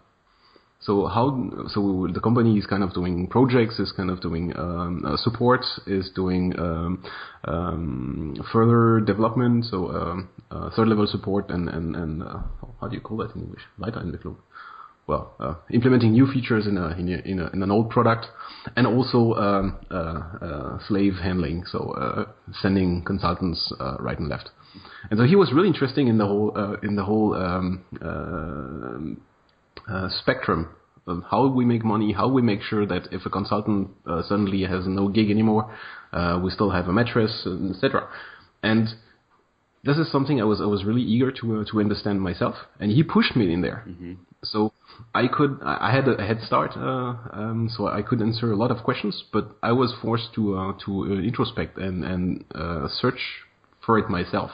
[0.80, 5.04] So how so the company is kind of doing projects, is kind of doing um,
[5.04, 7.02] uh, support, is doing um,
[7.44, 12.38] um, further development, so um, uh, third level support and and and uh,
[12.80, 13.62] how do you call that in English?
[13.80, 14.36] Weiterentwicklung
[15.06, 18.26] well, uh, implementing new features in a, in, a, in, a, in an old product,
[18.74, 22.24] and also um, uh, uh, slave handling, so uh,
[22.60, 24.50] sending consultants uh, right and left.
[25.10, 27.84] And so he was really interesting in the whole uh, in the whole um,
[30.10, 30.70] spectrum
[31.06, 33.90] of how we make money, how we make sure that if a consultant
[34.24, 35.72] suddenly has no gig anymore,
[36.42, 38.08] we still have a mattress, etc.
[38.62, 38.88] And
[39.84, 43.04] this is something I was I was really eager to to understand myself, and he
[43.04, 43.84] pushed me in there.
[43.88, 44.14] Mm-hmm.
[44.42, 44.72] So
[45.14, 48.70] I could I had a head start, uh, um, so I could answer a lot
[48.70, 53.20] of questions, but I was forced to uh, to uh, introspect and and uh, search
[53.84, 54.50] for it myself,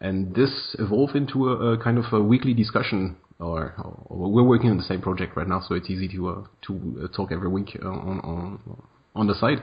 [0.00, 3.16] and this evolved into a, a kind of a weekly discussion.
[3.40, 3.72] Or,
[4.08, 7.04] or, we're working on the same project right now, so it's easy to uh, to
[7.04, 8.82] uh, talk every week on on
[9.14, 9.62] on the side.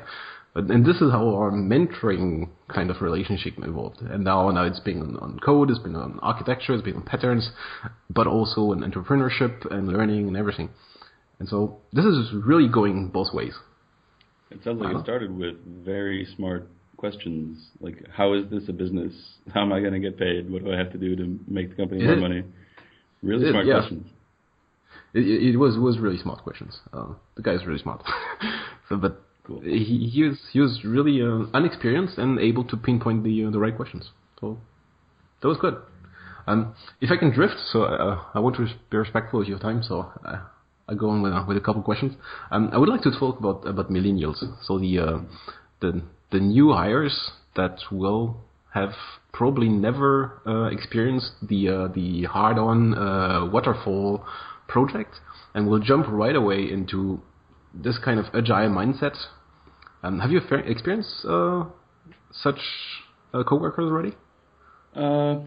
[0.56, 4.02] But, and this is how our mentoring kind of relationship evolved.
[4.02, 7.04] And now, now it's been on, on code, it's been on architecture, it's been on
[7.04, 7.52] patterns,
[8.10, 10.70] but also in entrepreneurship and learning and everything.
[11.40, 13.54] And so this is really going both ways.
[14.50, 15.00] It sounds like uh-huh.
[15.00, 19.12] it started with very smart questions, like how is this a business?
[19.54, 20.50] How am I going to get paid?
[20.50, 22.44] What do I have to do to make the company more money?
[23.22, 23.80] Really it, smart yeah.
[23.80, 24.08] questions.
[25.14, 26.80] It, it, was was really smart questions.
[26.94, 28.04] Uh, the guy is really smart.
[28.90, 29.62] so, but Cool.
[29.62, 33.60] He, he was he was really uh, unexperienced and able to pinpoint the uh, the
[33.60, 34.10] right questions.
[34.40, 34.58] So
[35.42, 35.78] that was good.
[36.48, 39.82] Um, if I can drift, so uh, I want to be respectful of your time,
[39.84, 40.42] so uh,
[40.88, 42.14] I go on with, uh, with a couple questions.
[42.52, 44.44] Um, I would like to talk about about millennials.
[44.64, 45.20] So the uh,
[45.80, 48.38] the the new hires that will
[48.74, 48.94] have
[49.32, 50.42] probably never
[50.72, 54.26] experienced the the hard-on waterfall
[54.68, 55.16] project
[55.54, 57.22] and will jump right away into
[57.74, 59.16] this kind of agile mindset.
[60.06, 61.64] Um, have you experienced uh,
[62.44, 62.60] such
[63.34, 64.14] uh, coworkers already?
[64.96, 65.40] Uh,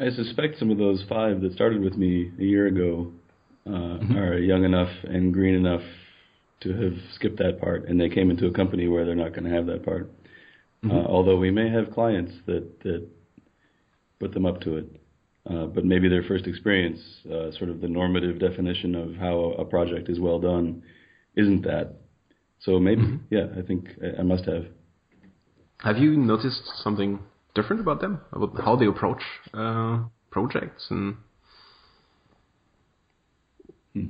[0.00, 3.12] I suspect some of those five that started with me a year ago
[3.66, 4.16] uh, mm-hmm.
[4.16, 5.82] are young enough and green enough
[6.62, 9.44] to have skipped that part, and they came into a company where they're not going
[9.44, 10.10] to have that part.
[10.82, 10.92] Mm-hmm.
[10.92, 13.06] Uh, although we may have clients that that
[14.18, 14.86] put them up to it.
[15.48, 19.64] Uh, but maybe their first experience, uh, sort of the normative definition of how a
[19.64, 20.82] project is well done,
[21.36, 21.94] isn't that.
[22.60, 23.16] So maybe, mm-hmm.
[23.30, 24.66] yeah, I think I, I must have.
[25.78, 27.20] Have you noticed something
[27.54, 29.22] different about them, about how they approach
[29.54, 31.16] uh, projects and?
[33.94, 34.06] Hmm.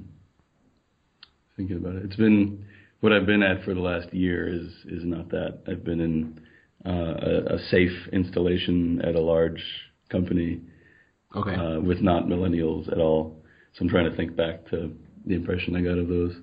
[1.56, 2.64] Thinking about it, it's been
[3.00, 5.60] what I've been at for the last year is is not that.
[5.66, 6.40] I've been in
[6.84, 9.62] uh, a, a safe installation at a large
[10.08, 10.60] company
[11.34, 11.54] Okay.
[11.54, 13.42] uh, with not millennials at all.
[13.74, 14.92] So I'm trying to think back to
[15.26, 16.34] the impression I got of those.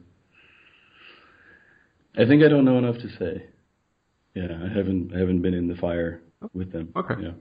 [2.18, 3.46] I think I don't know enough to say.
[4.36, 6.22] Yeah, I haven't I haven't been in the fire
[6.54, 6.92] with them.
[6.96, 7.16] Okay.
[7.22, 7.32] Yeah.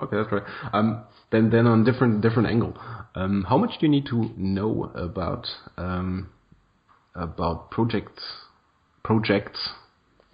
[0.00, 0.42] Okay, that's right.
[0.72, 2.76] Um, then, then on different different angle,
[3.14, 6.30] um, how much do you need to know about um,
[7.14, 8.22] about projects
[9.04, 9.70] projects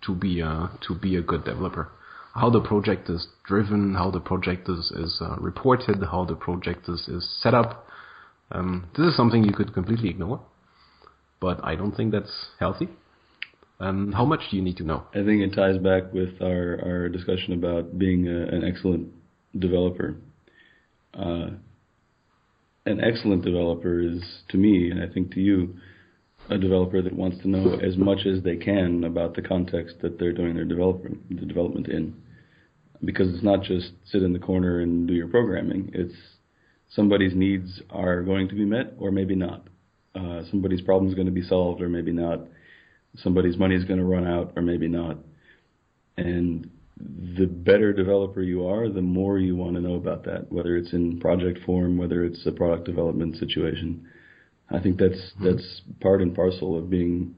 [0.07, 1.91] to be a to be a good developer?
[2.35, 6.89] How the project is driven, how the project is is uh, reported, how the project
[6.89, 7.87] is is set up.
[8.53, 10.41] Um, this is something you could completely ignore,
[11.39, 12.89] but I don't think that's healthy.
[13.81, 15.05] Um, how much do you need to know?
[15.13, 19.09] I think it ties back with our, our discussion about being a, an excellent
[19.59, 20.17] developer.
[21.15, 21.51] Uh,
[22.85, 25.77] an excellent developer is, to me, and I think to you,
[26.51, 30.19] a developer that wants to know as much as they can about the context that
[30.19, 32.15] they're doing their development, the development in.
[33.03, 35.91] Because it's not just sit in the corner and do your programming.
[35.95, 36.15] It's
[36.91, 39.67] somebody's needs are going to be met or maybe not.
[40.15, 42.41] Uh, somebody's problem is going to be solved or maybe not
[43.17, 45.19] somebody's money is going to run out or maybe not.
[46.17, 46.71] And
[47.37, 50.93] the better developer you are, the more you want to know about that, whether it's
[50.93, 54.07] in project form, whether it's a product development situation.
[54.71, 55.45] I think that's mm-hmm.
[55.47, 57.35] that's part and parcel of being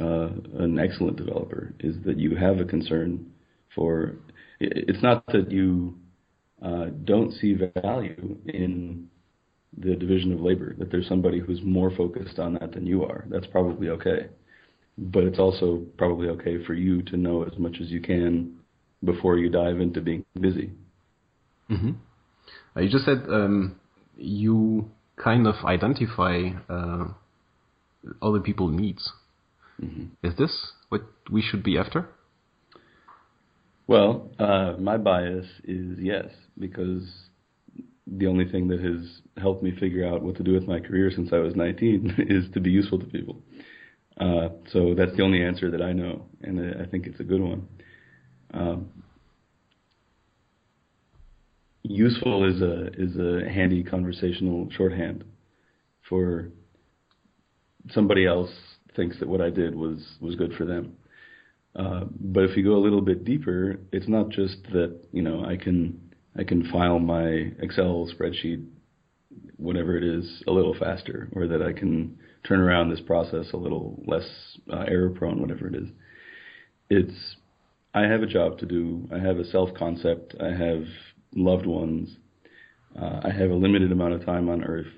[0.00, 3.26] uh, an excellent developer is that you have a concern
[3.74, 4.16] for.
[4.58, 5.98] It's not that you
[6.62, 9.08] uh, don't see value in
[9.76, 13.26] the division of labor, that there's somebody who's more focused on that than you are.
[13.28, 14.28] That's probably okay
[14.98, 18.58] but it's also probably okay for you to know as much as you can
[19.04, 20.70] before you dive into being busy.
[21.70, 21.92] Mm-hmm.
[22.76, 23.78] Uh, you just said um,
[24.16, 24.90] you
[25.22, 27.08] kind of identify uh,
[28.22, 29.12] other people's needs.
[29.82, 30.26] Mm-hmm.
[30.26, 32.08] Is this what we should be after?
[33.86, 36.26] Well, uh, my bias is yes,
[36.58, 37.04] because
[38.06, 41.10] the only thing that has helped me figure out what to do with my career
[41.14, 43.36] since I was 19 is to be useful to people.
[44.18, 47.40] Uh, so that's the only answer that I know, and I think it's a good
[47.40, 47.68] one.
[48.54, 48.88] Um,
[51.82, 55.24] useful is a is a handy conversational shorthand
[56.08, 56.48] for
[57.90, 58.50] somebody else
[58.94, 60.96] thinks that what I did was was good for them.
[61.74, 65.44] Uh, but if you go a little bit deeper, it's not just that you know
[65.44, 66.00] I can
[66.38, 68.66] I can file my Excel spreadsheet,
[69.56, 73.56] whatever it is, a little faster, or that I can turn around this process a
[73.56, 74.26] little less
[74.72, 75.88] uh, error prone, whatever it is.
[76.88, 77.36] It's
[77.94, 79.08] I have a job to do.
[79.12, 80.34] I have a self concept.
[80.40, 80.84] I have
[81.34, 82.10] loved ones.
[83.00, 84.92] Uh, I have a limited amount of time on Earth,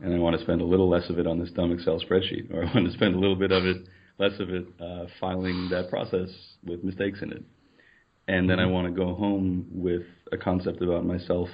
[0.00, 2.52] and I want to spend a little less of it on this dumb Excel spreadsheet,
[2.52, 5.68] or I want to spend a little bit of it, less of it, uh, filing
[5.70, 6.28] that process
[6.64, 7.42] with mistakes in it.
[8.28, 11.48] And then I want to go home with a concept about myself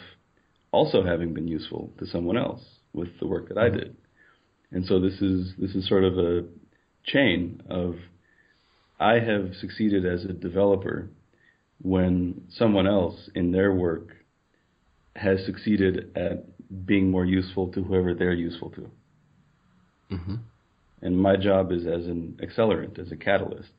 [0.73, 2.63] also having been useful to someone else
[2.93, 3.97] with the work that I did.
[4.73, 6.45] And so this is this is sort of a
[7.05, 7.97] chain of
[8.99, 11.11] I have succeeded as a developer
[11.81, 14.17] when someone else in their work
[15.17, 16.45] has succeeded at
[16.87, 18.91] being more useful to whoever they're useful to.
[20.13, 20.35] Mm-hmm.
[21.03, 23.71] And my job is as an accelerant, as a catalyst.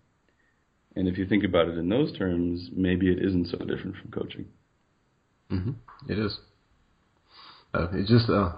[0.96, 4.12] And if you think about it in those terms, maybe it isn't so different from
[4.12, 4.46] coaching.
[5.50, 6.12] Mm-hmm.
[6.12, 6.38] It is.
[7.74, 8.52] Uh, it just uh,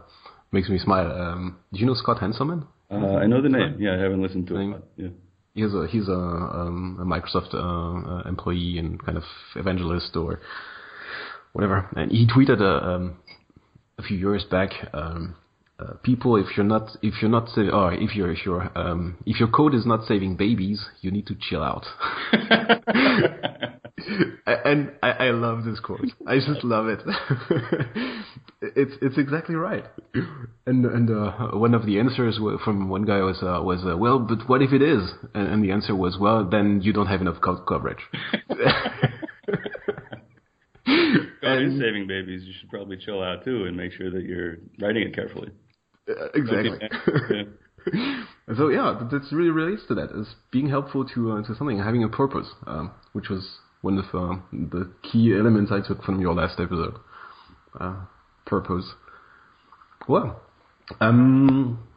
[0.55, 1.11] makes me smile.
[1.11, 2.65] Um, do you know Scott Hanselman?
[2.89, 3.75] Uh, I know the name.
[3.77, 4.83] Yeah, I haven't listened to it.
[4.95, 5.09] Yeah.
[5.53, 9.23] He's a he's a, um, a Microsoft uh, uh, employee and kind of
[9.55, 10.39] evangelist or
[11.53, 11.87] whatever.
[11.95, 13.17] And he tweeted a, uh, um,
[13.97, 14.71] a few years back.
[14.93, 15.35] Um,
[15.77, 19.39] uh, people, if you're not, if you're not, or if you're, if you're, um, if
[19.41, 21.85] your code is not saving babies, you need to chill out.
[24.65, 26.01] and I, I love this quote.
[26.27, 26.99] I just love it.
[28.61, 29.85] it's it's exactly right.
[30.65, 34.17] And and uh, one of the answers from one guy was uh, was uh, well,
[34.19, 35.11] but what if it is?
[35.35, 37.99] And, and, the answer was well, then you don't have enough co- coverage.
[41.41, 42.43] God is saving babies.
[42.43, 45.51] You should probably chill out too and make sure that you're writing it carefully.
[46.09, 46.79] Uh, exactly.
[48.57, 52.03] so yeah, that's really relates to that as being helpful to uh, to something, having
[52.03, 56.33] a purpose, um, which was one of uh, the key elements I took from your
[56.33, 56.95] last episode.
[57.79, 58.05] Uh,
[58.45, 58.93] purpose.
[60.07, 60.41] Well,
[60.99, 61.87] um,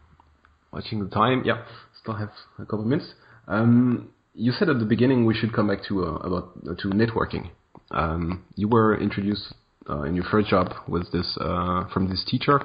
[0.71, 1.65] watching the time, yeah,
[2.01, 3.15] still have a couple of minutes.
[3.47, 6.89] Um, you said at the beginning we should come back to uh, about uh, to
[6.89, 7.51] networking.
[7.91, 9.55] Um, you were introduced
[9.89, 12.61] uh, in your first job with this uh, from this teacher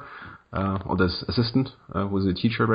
[0.52, 2.68] uh, or this assistant uh, was a teacher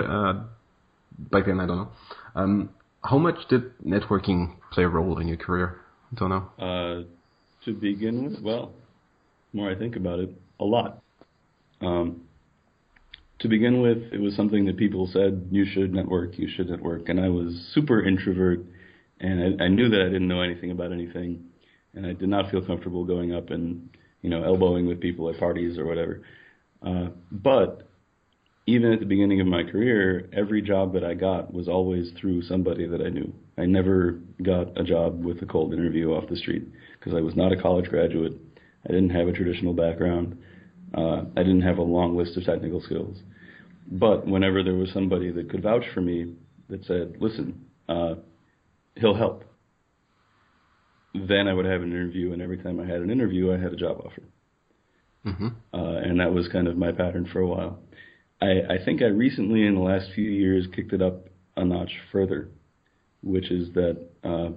[1.30, 1.60] back then.
[1.60, 1.88] I don't know.
[2.34, 2.70] Um,
[3.04, 5.80] how much did networking play a role in your career?
[6.14, 6.50] Don't know.
[6.58, 7.02] Uh,
[7.64, 8.72] to begin with, well,
[9.52, 10.30] the more I think about it,
[10.60, 11.02] a lot.
[11.80, 12.22] Um,
[13.40, 17.08] to begin with, it was something that people said you should network, you should network,
[17.08, 18.60] and I was super introvert,
[19.20, 21.44] and I, I knew that I didn't know anything about anything,
[21.94, 23.88] and I did not feel comfortable going up and
[24.22, 26.22] you know elbowing with people at parties or whatever.
[26.82, 27.87] Uh, but
[28.68, 32.42] even at the beginning of my career, every job that I got was always through
[32.42, 33.32] somebody that I knew.
[33.56, 37.34] I never got a job with a cold interview off the street because I was
[37.34, 38.34] not a college graduate.
[38.84, 40.36] I didn't have a traditional background.
[40.94, 43.16] Uh, I didn't have a long list of technical skills.
[43.90, 46.34] But whenever there was somebody that could vouch for me
[46.68, 48.16] that said, listen, uh,
[48.96, 49.44] he'll help,
[51.14, 53.72] then I would have an interview, and every time I had an interview, I had
[53.72, 54.24] a job offer.
[55.24, 55.48] Mm-hmm.
[55.72, 57.78] Uh, and that was kind of my pattern for a while.
[58.40, 61.26] I, I think I recently, in the last few years, kicked it up
[61.56, 62.48] a notch further,
[63.22, 64.50] which is that uh,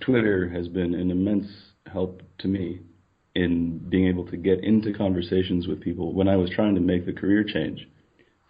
[0.00, 1.46] Twitter has been an immense
[1.90, 2.80] help to me
[3.34, 7.06] in being able to get into conversations with people when I was trying to make
[7.06, 7.88] the career change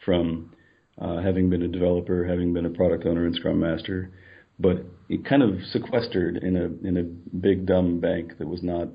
[0.05, 0.53] from
[1.01, 4.11] uh, having been a developer, having been a product owner and Scrum Master,
[4.59, 7.03] but it kind of sequestered in a in a
[7.37, 8.89] big dumb bank that was not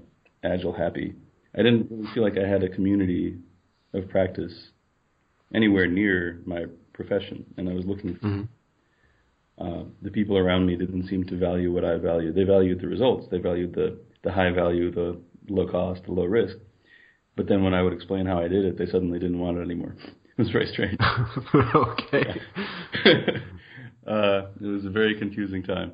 [0.44, 1.16] agile happy.
[1.56, 3.38] I didn't feel like I had a community
[3.98, 4.54] of practice
[5.54, 8.28] anywhere near my profession, and I was looking for.
[8.28, 8.44] Mm-hmm.
[9.60, 12.36] Uh, the people around me didn't seem to value what I valued.
[12.36, 13.26] They valued the results.
[13.32, 15.20] They valued the the high value, the
[15.50, 16.58] low cost, the low risk.
[17.36, 19.62] But then when I would explain how I did it, they suddenly didn't want it
[19.62, 19.96] anymore.
[20.38, 21.00] It was very strange.
[21.56, 22.40] okay.
[24.06, 25.94] uh, it was a very confusing time,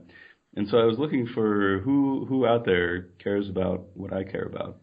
[0.57, 4.43] and so I was looking for who who out there cares about what I care
[4.43, 4.81] about,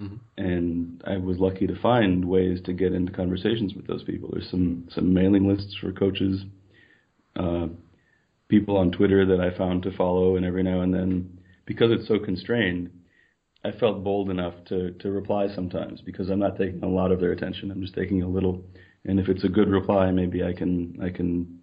[0.00, 0.18] Mhm.
[0.36, 4.30] and I was lucky to find ways to get into conversations with those people.
[4.32, 6.44] There's some some mailing lists for coaches,
[7.36, 7.68] uh,
[8.48, 12.08] people on Twitter that I found to follow, and every now and then, because it's
[12.08, 12.90] so constrained,
[13.64, 17.20] I felt bold enough to to reply sometimes because I'm not taking a lot of
[17.20, 17.70] their attention.
[17.70, 18.64] I'm just taking a little,
[19.06, 21.60] and if it's a good reply, maybe I can I can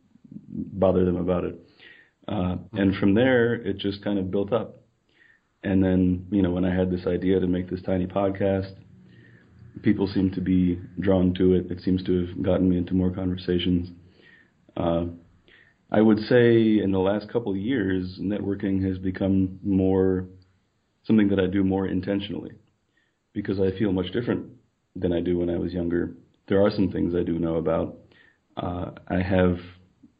[0.49, 1.59] bother them about it.
[2.27, 4.80] Uh, and from there, it just kind of built up.
[5.63, 8.73] And then, you know, when I had this idea to make this tiny podcast,
[9.83, 11.71] people seemed to be drawn to it.
[11.71, 13.89] It seems to have gotten me into more conversations.
[14.75, 15.05] Uh,
[15.91, 20.25] I would say in the last couple of years, networking has become more
[21.03, 22.51] something that I do more intentionally
[23.33, 24.47] because I feel much different
[24.95, 26.15] than I do when I was younger.
[26.47, 27.97] There are some things I do know about.
[28.55, 29.57] Uh, I have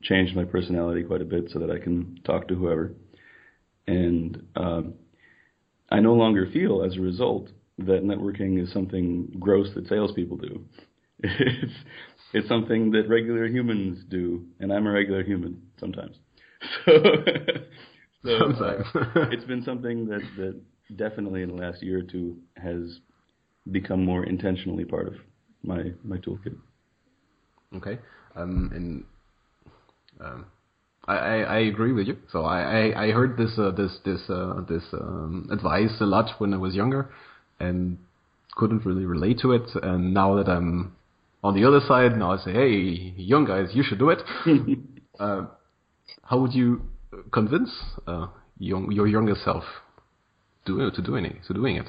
[0.01, 2.93] changed my personality quite a bit so that I can talk to whoever.
[3.87, 4.93] And um,
[5.91, 10.65] I no longer feel, as a result, that networking is something gross that salespeople do.
[11.23, 11.73] It's
[12.33, 16.15] it's something that regular humans do, and I'm a regular human sometimes.
[16.87, 16.91] So,
[18.23, 18.85] so uh, Sometimes.
[19.33, 20.61] it's been something that that
[20.95, 22.99] definitely in the last year or two has
[23.71, 25.15] become more intentionally part of
[25.63, 26.55] my my toolkit.
[27.75, 27.97] Okay.
[28.35, 29.03] Um, and
[30.23, 30.45] um,
[31.11, 32.17] I, I, I agree with you.
[32.31, 36.39] So I, I, I heard this uh, this this uh, this um, advice a lot
[36.39, 37.09] when I was younger,
[37.59, 37.97] and
[38.55, 39.69] couldn't really relate to it.
[39.81, 40.95] And now that I'm
[41.43, 44.19] on the other side, now I say, hey, young guys, you should do it.
[45.19, 45.45] uh,
[46.23, 46.81] how would you
[47.31, 47.69] convince
[48.07, 49.63] uh, young, your younger self
[50.65, 51.37] to to doing it?
[51.47, 51.87] To doing it?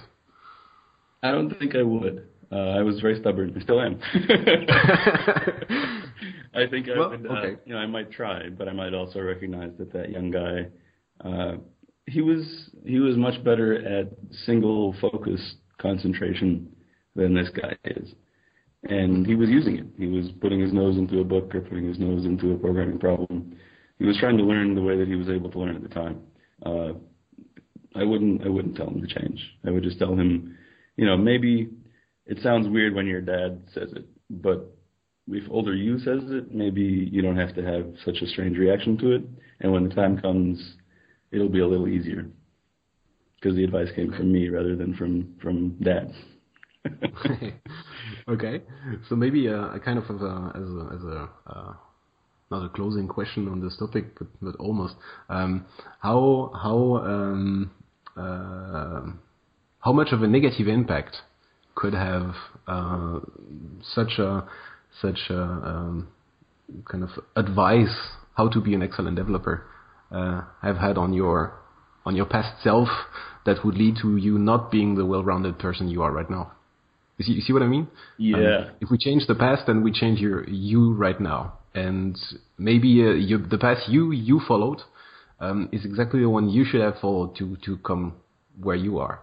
[1.23, 2.27] I don't think I would.
[2.51, 3.55] Uh, I was very stubborn.
[3.57, 4.01] I still am.
[6.55, 7.27] I think I Well, would.
[7.27, 7.61] Uh, okay.
[7.65, 10.67] You know, I might try, but I might also recognize that that young guy,
[11.25, 11.57] uh,
[12.07, 14.09] he was he was much better at
[14.45, 15.41] single focus
[15.79, 16.69] concentration
[17.15, 18.13] than this guy is,
[18.85, 19.87] and he was using it.
[19.99, 22.99] He was putting his nose into a book or putting his nose into a programming
[22.99, 23.57] problem.
[23.99, 25.89] He was trying to learn the way that he was able to learn at the
[25.89, 26.21] time.
[26.65, 26.93] Uh,
[27.95, 29.41] I wouldn't I wouldn't tell him to change.
[29.67, 30.57] I would just tell him,
[30.97, 31.71] you know, maybe
[32.27, 34.75] it sounds weird when your dad says it, but
[35.29, 38.99] if older you says it, maybe you don't have to have such a strange reaction
[38.99, 39.23] to it.
[39.61, 40.75] And when the time comes,
[41.31, 42.27] it'll be a little easier
[43.37, 46.13] because the advice came from me rather than from from dad.
[48.29, 48.63] okay,
[49.09, 51.75] so maybe uh, a kind of as a as a, as a uh,
[52.51, 54.95] not a closing question on this topic, but, but almost.
[55.29, 55.65] Um,
[56.01, 57.71] how how um,
[58.17, 59.13] uh,
[59.79, 61.17] how much of a negative impact
[61.75, 62.35] could have
[62.67, 63.21] uh,
[63.95, 64.47] such a
[65.01, 66.09] such a um,
[66.91, 67.97] kind of advice
[68.37, 69.67] how to be an excellent developer
[70.11, 71.55] uh, have had on your
[72.05, 72.89] on your past self
[73.47, 76.53] that would lead to you not being the well-rounded person you are right now?
[77.19, 77.89] You see, you see what I mean?
[78.19, 78.37] Yeah.
[78.37, 82.17] Um, if we change the past, then we change your you right now, and
[82.59, 84.81] maybe uh, you, the past you you followed
[85.41, 88.15] um, is exactly the one you should have followed to to come
[88.61, 89.21] where you are.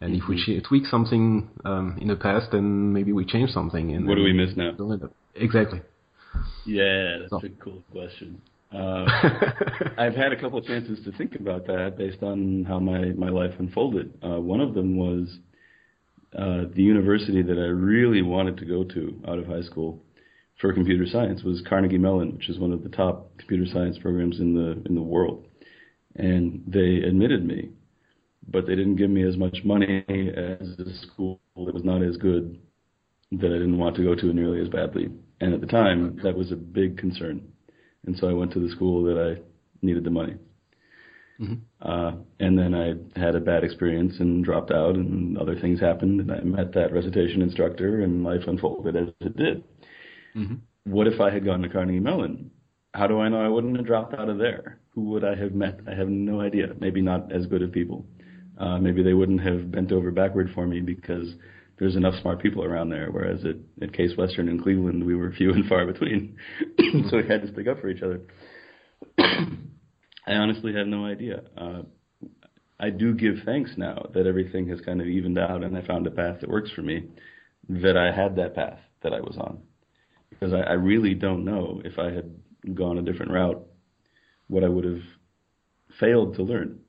[0.00, 0.22] And mm-hmm.
[0.22, 0.66] if we mm-hmm.
[0.66, 3.94] tweak something um, in the past, then maybe we change something.
[3.94, 4.72] And what do we miss now?
[5.34, 5.82] Exactly.
[6.66, 7.38] Yeah, that's so.
[7.38, 8.40] a cool question.
[8.72, 9.04] Uh,
[9.98, 13.28] I've had a couple of chances to think about that based on how my, my
[13.28, 14.14] life unfolded.
[14.22, 15.38] Uh, one of them was
[16.38, 20.00] uh, the university that I really wanted to go to out of high school
[20.60, 24.38] for computer science was Carnegie Mellon, which is one of the top computer science programs
[24.38, 25.46] in the in the world.
[26.16, 27.70] And they admitted me,
[28.50, 32.16] but they didn't give me as much money as a school that was not as
[32.16, 32.58] good
[33.32, 35.08] that I didn't want to go to nearly as badly.
[35.40, 37.42] And at the time, that was a big concern.
[38.06, 39.40] And so I went to the school that I
[39.82, 40.34] needed the money.
[41.40, 41.54] Mm-hmm.
[41.80, 46.20] Uh, and then I had a bad experience and dropped out, and other things happened,
[46.20, 49.64] and I met that recitation instructor, and life unfolded as it did.
[50.36, 50.56] Mm-hmm.
[50.84, 52.50] What if I had gone to Carnegie Mellon?
[52.92, 54.80] How do I know I wouldn't have dropped out of there?
[54.90, 55.80] Who would I have met?
[55.86, 56.74] I have no idea.
[56.78, 58.04] Maybe not as good of people.
[58.60, 61.34] Uh, maybe they wouldn't have bent over backward for me because
[61.78, 63.08] there's enough smart people around there.
[63.10, 66.36] Whereas at, at Case Western in Cleveland, we were few and far between,
[67.10, 68.20] so we had to stick up for each other.
[69.18, 71.42] I honestly have no idea.
[71.56, 71.82] Uh,
[72.78, 76.06] I do give thanks now that everything has kind of evened out and I found
[76.06, 77.08] a path that works for me.
[77.68, 79.60] That I had that path that I was on,
[80.28, 82.34] because I, I really don't know if I had
[82.74, 83.64] gone a different route,
[84.48, 85.02] what I would have
[86.00, 86.80] failed to learn.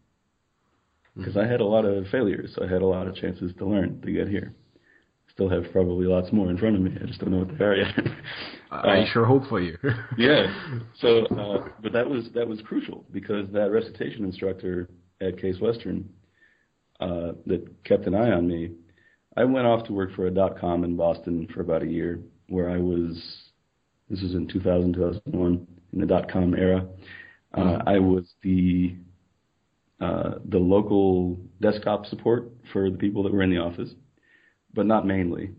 [1.16, 3.66] Because I had a lot of failures, so I had a lot of chances to
[3.66, 4.56] learn to get here
[5.34, 6.92] still have probably lots more in front of me.
[7.02, 7.94] I just don't know what they are yet.
[8.72, 9.78] I uh, sure hope for you.
[10.18, 10.54] yeah.
[11.00, 14.90] So, uh, but that was that was crucial because that recitation instructor
[15.20, 16.10] at Case Western
[17.00, 18.72] uh, that kept an eye on me.
[19.38, 22.20] I went off to work for a dot com in Boston for about a year,
[22.48, 23.22] where I was.
[24.10, 26.86] This was in 2000, 2001, in the dot com era.
[27.54, 27.88] Uh, mm-hmm.
[27.88, 28.96] I was the
[30.02, 33.92] uh, the local desktop support for the people that were in the office
[34.74, 35.52] but not mainly.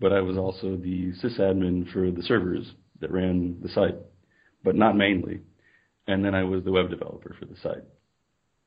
[0.00, 3.96] But I was also the sysadmin for the servers that ran the site,
[4.64, 5.40] but not mainly.
[6.06, 7.84] And then I was the web developer for the site,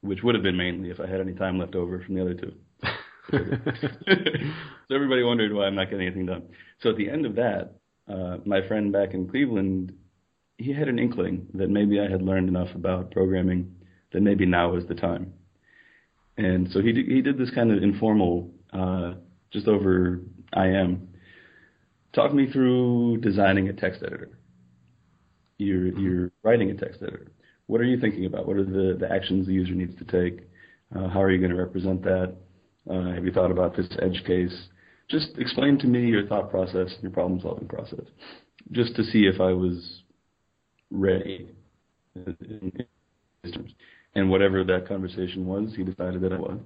[0.01, 2.33] which would have been mainly if I had any time left over from the other
[2.33, 2.53] two.
[3.31, 6.43] so everybody wondered why I'm not getting anything done.
[6.79, 7.75] So at the end of that,
[8.07, 9.93] uh, my friend back in Cleveland,
[10.57, 13.74] he had an inkling that maybe I had learned enough about programming
[14.15, 15.33] that maybe now is the time.
[16.37, 19.15] And so he did, he did this kind of informal uh,
[19.51, 20.21] just over
[20.55, 21.09] IM.
[22.13, 24.29] Talk me through designing a text editor.
[25.57, 25.99] You're mm-hmm.
[25.99, 27.27] you're writing a text editor.
[27.67, 28.47] What are you thinking about?
[28.47, 30.47] What are the, the actions the user needs to take?
[30.95, 32.35] Uh, how are you going to represent that?
[32.89, 34.67] Uh, have you thought about this edge case?
[35.09, 38.05] Just explain to me your thought process, your problem solving process,
[38.71, 40.03] just to see if I was
[40.89, 41.49] ready.
[44.15, 46.59] And whatever that conversation was, he decided that I was.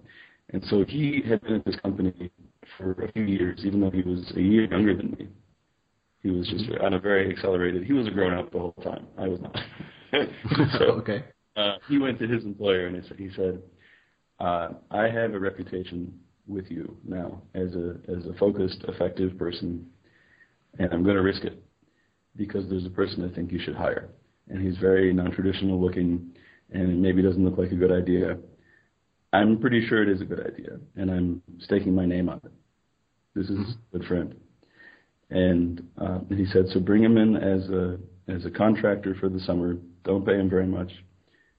[0.51, 2.31] And so he had been at this company
[2.77, 5.27] for a few years, even though he was a year younger than me.
[6.21, 7.83] He was just on a very accelerated.
[7.83, 9.07] He was a grown up the whole time.
[9.17, 9.57] I was not.
[10.77, 11.23] so, okay.
[11.55, 13.61] Uh, he went to his employer and he said,
[14.39, 19.85] uh, "I have a reputation with you now as a as a focused, effective person,
[20.77, 21.63] and I'm going to risk it
[22.35, 24.09] because there's a person I think you should hire,
[24.49, 26.31] and he's very non-traditional looking,
[26.71, 28.37] and it maybe doesn't look like a good idea,
[29.31, 32.51] I'm pretty sure it is a good idea, and I'm staking my name on it.
[33.35, 33.71] This is mm-hmm.
[33.71, 34.35] a good friend.
[35.29, 37.97] And uh, he said, so bring him in as a
[38.27, 39.77] as a contractor for the summer.
[40.03, 40.91] Don't pay him very much.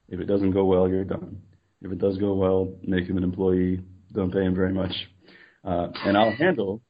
[0.08, 1.40] If it doesn't go well, you're done.
[1.82, 3.80] If it does go well, make him an employee.
[4.12, 4.92] Don't pay him very much.
[5.64, 6.80] Uh, and I'll handle,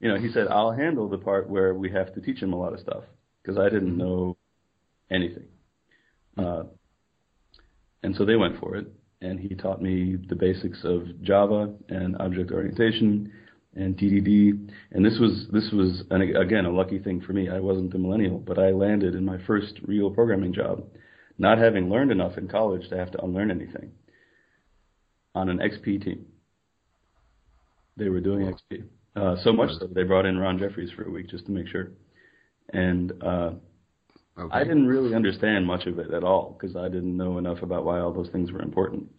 [0.00, 2.58] you know, he said, I'll handle the part where we have to teach him a
[2.58, 3.04] lot of stuff
[3.42, 3.98] because I didn't mm-hmm.
[3.98, 4.36] know
[5.10, 5.48] anything.
[6.36, 6.64] Uh,
[8.06, 8.86] and so they went for it
[9.20, 13.32] and he taught me the basics of Java and object orientation
[13.74, 14.70] and TDD.
[14.92, 17.48] And this was this was an, again a lucky thing for me.
[17.48, 20.84] I wasn't a millennial, but I landed in my first real programming job,
[21.36, 23.90] not having learned enough in college to have to unlearn anything.
[25.34, 26.26] On an XP team,
[27.96, 28.84] they were doing XP.
[29.16, 31.66] Uh, so much so they brought in Ron Jeffries for a week just to make
[31.66, 31.90] sure.
[32.72, 33.50] And uh,
[34.38, 34.54] Okay.
[34.54, 37.84] I didn't really understand much of it at all because I didn't know enough about
[37.84, 39.10] why all those things were important.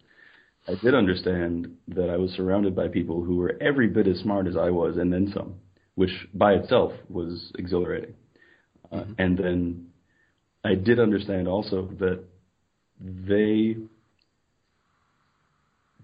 [0.68, 4.46] I did understand that I was surrounded by people who were every bit as smart
[4.46, 5.54] as I was and then some,
[5.96, 8.14] which by itself was exhilarating.
[8.92, 9.10] Mm-hmm.
[9.10, 9.86] Uh, and then
[10.64, 12.22] I did understand also that
[13.00, 13.76] they,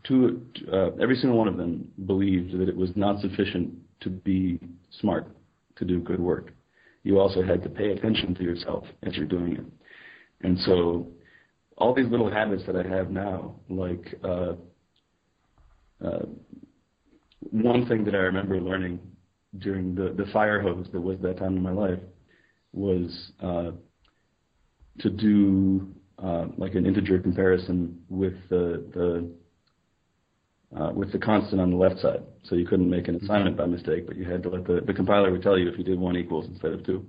[0.08, 0.42] to,
[0.72, 4.58] uh, every single one of them believed that it was not sufficient to be
[5.00, 5.28] smart
[5.76, 6.52] to do good work
[7.04, 9.64] you also had to pay attention to yourself as you're doing it.
[10.42, 11.06] And so
[11.78, 14.54] all these little habits that I have now, like uh,
[16.04, 16.26] uh,
[17.50, 18.98] one thing that I remember learning
[19.58, 22.00] during the the fire hose that was that time in my life
[22.72, 23.70] was uh,
[24.98, 25.88] to do
[26.22, 29.30] uh, like an integer comparison with the the
[30.78, 32.22] uh, with the constant on the left side.
[32.44, 34.92] So you couldn't make an assignment by mistake, but you had to let the, the
[34.92, 37.06] compiler would tell you if you did one equals instead of 2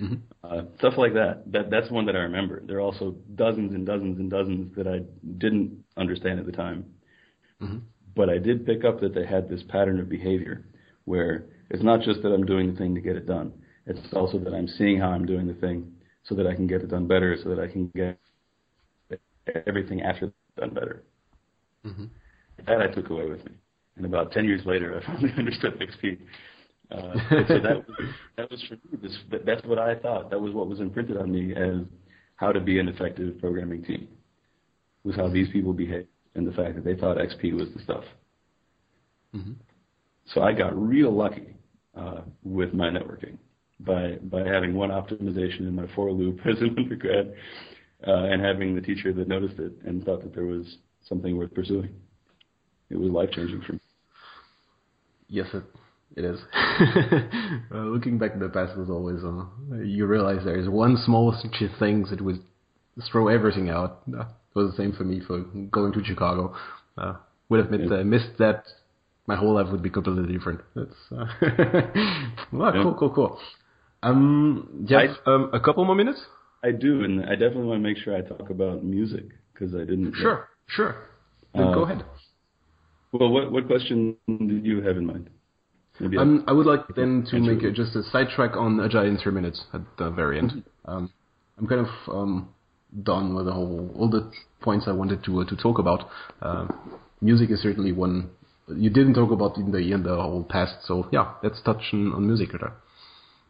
[0.00, 0.14] mm-hmm.
[0.44, 1.42] uh, stuff like that.
[1.52, 2.62] That that's one that I remember.
[2.66, 5.00] There are also dozens and dozens and dozens that I
[5.38, 6.86] didn't understand at the time.
[7.62, 7.78] Mm-hmm.
[8.16, 10.64] But I did pick up that they had this pattern of behavior
[11.04, 13.52] where it's not just that I'm doing the thing to get it done.
[13.86, 15.92] It's also that I'm seeing how I'm doing the thing
[16.24, 18.18] so that I can get it done better, so that I can get
[19.66, 21.04] everything after done better.
[21.86, 22.04] Mm-hmm.
[22.66, 23.52] That I took away with me.
[23.96, 26.18] And about 10 years later, I finally understood XP.
[26.90, 27.12] Uh,
[27.48, 28.98] so that was, that was for me.
[29.02, 30.30] This, that's what I thought.
[30.30, 31.86] That was what was imprinted on me as
[32.36, 34.08] how to be an effective programming team.
[35.04, 38.04] Was how these people behave and the fact that they thought XP was the stuff.
[39.34, 39.52] Mm-hmm.
[40.32, 41.54] So I got real lucky
[41.96, 43.38] uh, with my networking
[43.80, 47.32] by by having one optimization in my for loop as an undergrad,
[48.06, 50.78] uh, and having the teacher that noticed it and thought that there was
[51.08, 51.90] something worth pursuing.
[52.90, 53.80] It was life changing for me.
[55.28, 55.64] Yes, it
[56.16, 56.40] it is.
[57.72, 61.34] uh, looking back in the past was always uh, you realize there is one small
[61.78, 62.40] thing that would
[63.10, 64.02] throw everything out.
[64.12, 66.54] Uh, it was the same for me for going to Chicago.
[66.96, 67.14] Uh,
[67.48, 67.98] would have yeah.
[67.98, 68.64] uh, missed that.
[69.26, 70.60] My whole life would be completely different.
[70.74, 71.26] That's uh,
[72.52, 72.82] well, yeah.
[72.82, 73.40] cool, cool, cool.
[74.02, 76.20] Um, Jeff, I, um, a couple more minutes.
[76.64, 79.80] I do, and I definitely want to make sure I talk about music because I
[79.80, 80.14] didn't.
[80.16, 80.96] Sure, sure.
[81.54, 82.04] Uh, go ahead.
[83.12, 85.30] Well, what what question did you have in mind?
[86.00, 89.32] Um, I would like then to make a, just a sidetrack on Agile in three
[89.32, 90.50] minutes at the very end.
[90.50, 90.90] Mm-hmm.
[90.90, 91.12] Um,
[91.58, 92.48] I'm kind of um,
[93.02, 94.30] done with the whole all the
[94.60, 96.08] points I wanted to uh, to talk about.
[96.40, 96.68] Uh,
[97.20, 98.30] music is certainly one
[98.76, 100.86] you didn't talk about in the in the whole past.
[100.86, 102.74] So yeah, let's touch on, on music there.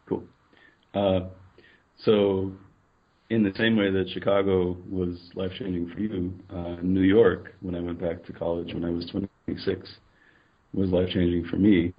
[0.09, 0.25] Cool.
[0.95, 1.29] Uh,
[2.05, 2.53] so,
[3.31, 7.75] in the same way that Chicago was life changing for you, uh, New York, when
[7.75, 9.11] I went back to college when I was
[9.49, 9.89] 26,
[10.75, 11.95] was life changing for me.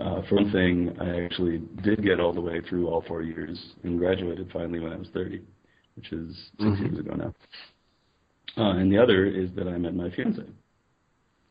[0.00, 3.58] Uh, for one thing, I actually did get all the way through all four years
[3.84, 5.40] and graduated finally when I was 30,
[5.96, 6.84] which is 6 mm-hmm.
[6.84, 7.34] years ago now.
[8.56, 10.42] Uh, and the other is that I met my fiance.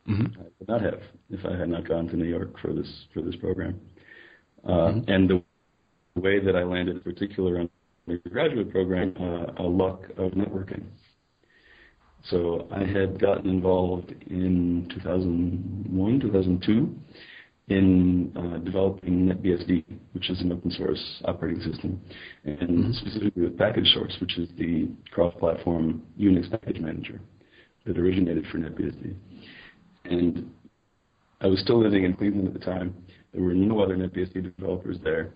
[0.08, 0.40] Mm-hmm.
[0.40, 3.22] I would not have if I had not gone to New York for this for
[3.22, 3.80] this program.
[4.64, 5.10] Uh, mm-hmm.
[5.10, 5.42] And the
[6.20, 7.70] way that I landed, in particular on
[8.06, 10.84] the graduate program, uh, a luck of networking.
[12.30, 16.94] So I had gotten involved in 2001, 2002
[17.68, 22.00] in uh, developing NetBSD, which is an open source operating system,
[22.44, 22.92] and mm-hmm.
[22.92, 27.20] specifically with Package Source, which is the cross-platform Unix package manager
[27.86, 29.14] that originated for NetBSD.
[30.04, 30.50] And
[31.40, 32.94] I was still living in Cleveland at the time.
[33.32, 35.32] There were no other NetBSD developers there.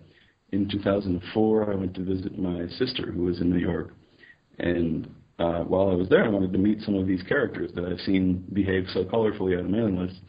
[0.51, 3.93] In 2004, I went to visit my sister, who was in New York,
[4.57, 5.07] and
[5.39, 7.99] uh, while I was there, I wanted to meet some of these characters that I've
[8.01, 10.19] seen behave so colorfully on the mailing list.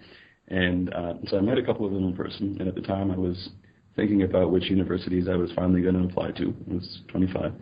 [0.48, 2.56] And uh, so I met a couple of them in person.
[2.58, 3.50] And at the time, I was
[3.96, 6.54] thinking about which universities I was finally going to apply to.
[6.70, 7.52] I was 25,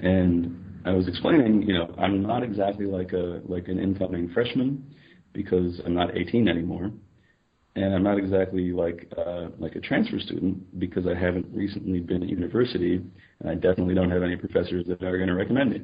[0.00, 4.84] and I was explaining, you know, I'm not exactly like a like an incoming freshman
[5.32, 6.90] because I'm not 18 anymore,
[7.74, 12.22] and I'm not exactly like uh, like a transfer student because I haven't recently been
[12.22, 13.02] at university,
[13.40, 15.80] and I definitely don't have any professors that are going to recommend me.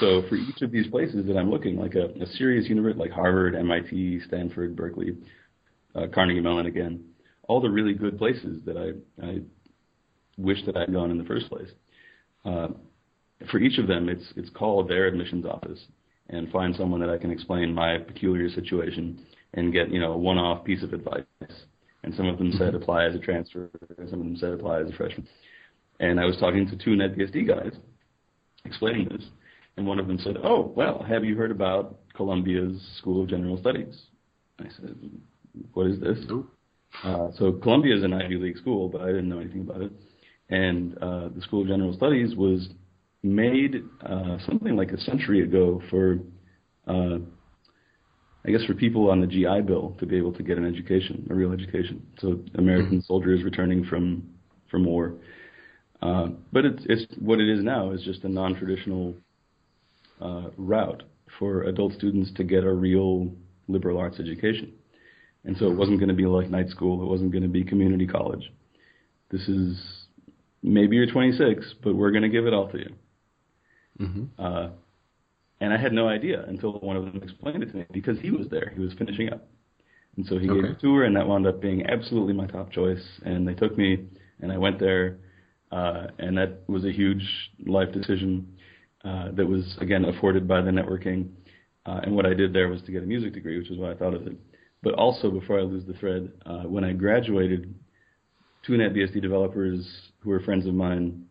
[0.00, 3.12] So for each of these places that I'm looking, like a, a serious university like
[3.12, 5.16] Harvard, MIT, Stanford, Berkeley,
[5.94, 7.04] uh, Carnegie Mellon again,
[7.48, 9.40] all the really good places that I, I
[10.36, 11.68] wish that I'd gone in the first place.
[12.44, 12.68] Uh,
[13.50, 15.78] for each of them, it's it's call their admissions office
[16.30, 19.24] and find someone that I can explain my peculiar situation
[19.54, 21.24] and get you know a one-off piece of advice.
[22.04, 22.82] And some of them said mm-hmm.
[22.82, 25.26] apply as a transfer, and some of them said apply as a freshman.
[26.00, 27.72] And I was talking to two NetBSD guys
[28.64, 29.24] explaining this,
[29.78, 33.56] and one of them said, "Oh, well, have you heard about Columbia's School of General
[33.58, 33.96] Studies?"
[34.58, 34.98] I said,
[35.72, 36.18] "What is this?"
[37.04, 39.92] Uh, so Columbia is an Ivy League school, but I didn't know anything about it.
[40.50, 42.68] And uh, the School of General Studies was
[43.22, 46.18] made uh, something like a century ago for,
[46.88, 47.18] uh,
[48.44, 51.24] I guess, for people on the GI Bill to be able to get an education,
[51.30, 52.04] a real education.
[52.18, 53.06] So American mm-hmm.
[53.06, 54.28] soldiers returning from
[54.68, 55.14] from war.
[56.02, 59.14] Uh, but it's, it's what it is now is just a non-traditional
[60.20, 61.02] uh, route
[61.38, 63.30] for adult students to get a real
[63.68, 64.72] liberal arts education.
[65.44, 67.02] And so it wasn't going to be like night school.
[67.02, 68.52] It wasn't going to be community college.
[69.30, 69.78] This is
[70.62, 72.94] maybe you're 26, but we're going to give it all to you.
[74.00, 74.24] Mm-hmm.
[74.38, 74.68] Uh,
[75.60, 78.30] And I had no idea until one of them explained it to me because he
[78.30, 78.72] was there.
[78.74, 79.46] He was finishing up.
[80.16, 80.62] And so he Okay.
[80.62, 83.04] gave a tour, and that wound up being absolutely my top choice.
[83.24, 84.06] And they took me,
[84.40, 85.18] and I went there,
[85.70, 87.24] uh, and that was a huge
[87.66, 88.56] life decision
[89.08, 91.28] uh, that was, again, afforded by the networking.
[91.86, 93.92] Uh, and what I did there was to get a music degree, which is why
[93.92, 94.36] I thought of it.
[94.82, 97.74] But also, before I lose the thread, uh, when I graduated,
[98.66, 99.88] two NetBSD developers
[100.20, 101.24] who were friends of mine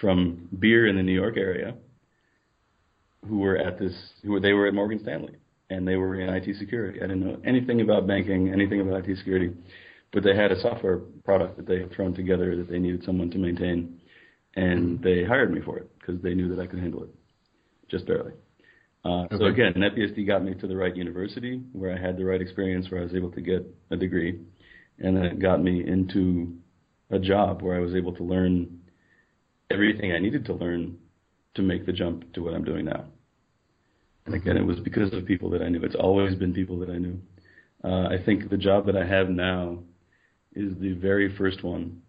[0.00, 1.74] from beer in the New York area,
[3.28, 5.36] who were at this, who were, they were at Morgan Stanley,
[5.70, 7.00] and they were in IT security.
[7.00, 9.52] I didn't know anything about banking, anything about IT security,
[10.12, 13.30] but they had a software product that they had thrown together that they needed someone
[13.30, 14.00] to maintain,
[14.56, 17.10] and they hired me for it because they knew that I could handle it,
[17.90, 18.32] just barely.
[19.04, 19.54] Uh, So Okay.
[19.54, 23.00] again, NetBSD got me to the right university where I had the right experience, where
[23.00, 24.40] I was able to get a degree,
[24.98, 26.56] and then it got me into
[27.10, 28.80] a job where I was able to learn
[29.70, 30.98] everything I needed to learn
[31.54, 33.06] to make the jump to what I'm doing now.
[34.26, 35.82] And again, it was because of people that I knew.
[35.82, 37.20] It's always been people that I knew.
[37.84, 39.78] Uh, I think the job that I have now
[40.54, 42.02] is the very first one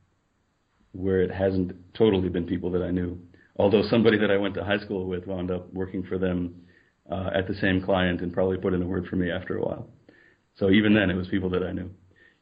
[0.95, 3.19] where it hasn't totally been people that I knew.
[3.57, 6.55] Although somebody that I went to high school with wound up working for them
[7.09, 9.61] uh, at the same client and probably put in a word for me after a
[9.61, 9.87] while.
[10.57, 11.89] So even then, it was people that I knew.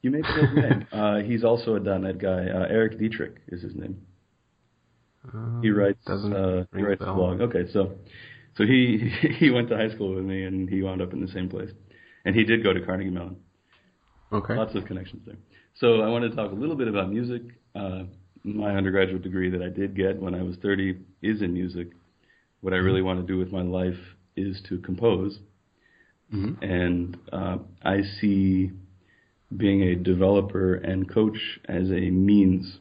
[0.02, 0.88] You may know his name.
[0.94, 2.48] Uh, he's also a .NET guy.
[2.48, 3.98] Uh, Erik Dietrich is his name.
[5.62, 6.06] He writes.
[6.06, 7.42] Uh, he a writes a blog.
[7.42, 7.94] Okay, so
[8.58, 11.32] so he he went to high school with me, and he wound up in the
[11.32, 11.72] same place.
[12.26, 13.38] And he did go to Carnegie Mellon.
[14.32, 14.56] Okay.
[14.56, 15.38] Lots of connections there.
[15.76, 17.42] So I want to talk a little bit about music.
[17.76, 18.04] Uh,
[18.44, 21.90] my undergraduate degree that I did get when I was 30 is in music.
[22.62, 24.00] What I really want to do with my life
[24.36, 25.40] is to compose,
[26.34, 26.58] Mhm.
[26.64, 28.72] and uh, I see
[29.56, 32.80] being a developer and coach as a means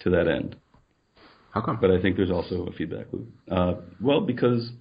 [0.00, 0.56] to that end
[1.52, 1.78] How come?
[1.80, 3.28] but I think there's also a feedback loop.
[3.50, 4.72] Uh, well, because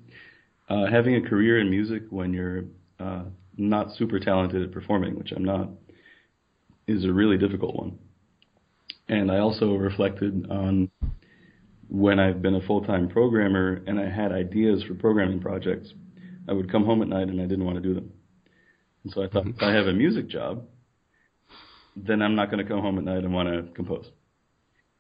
[0.70, 2.66] uh, having a career in music when you're
[3.00, 3.24] uh,
[3.58, 5.70] not super talented at performing, which I'm not,
[6.88, 7.98] is a really difficult one.
[9.10, 10.90] And I also reflected on
[11.88, 15.94] when I've been a full-time programmer and I had ideas for programming projects,
[16.48, 18.12] I would come home at night and I didn't want to do them.
[19.04, 20.66] And so I thought, if I have a music job,
[21.96, 24.06] then I'm not going to come home at night and want to compose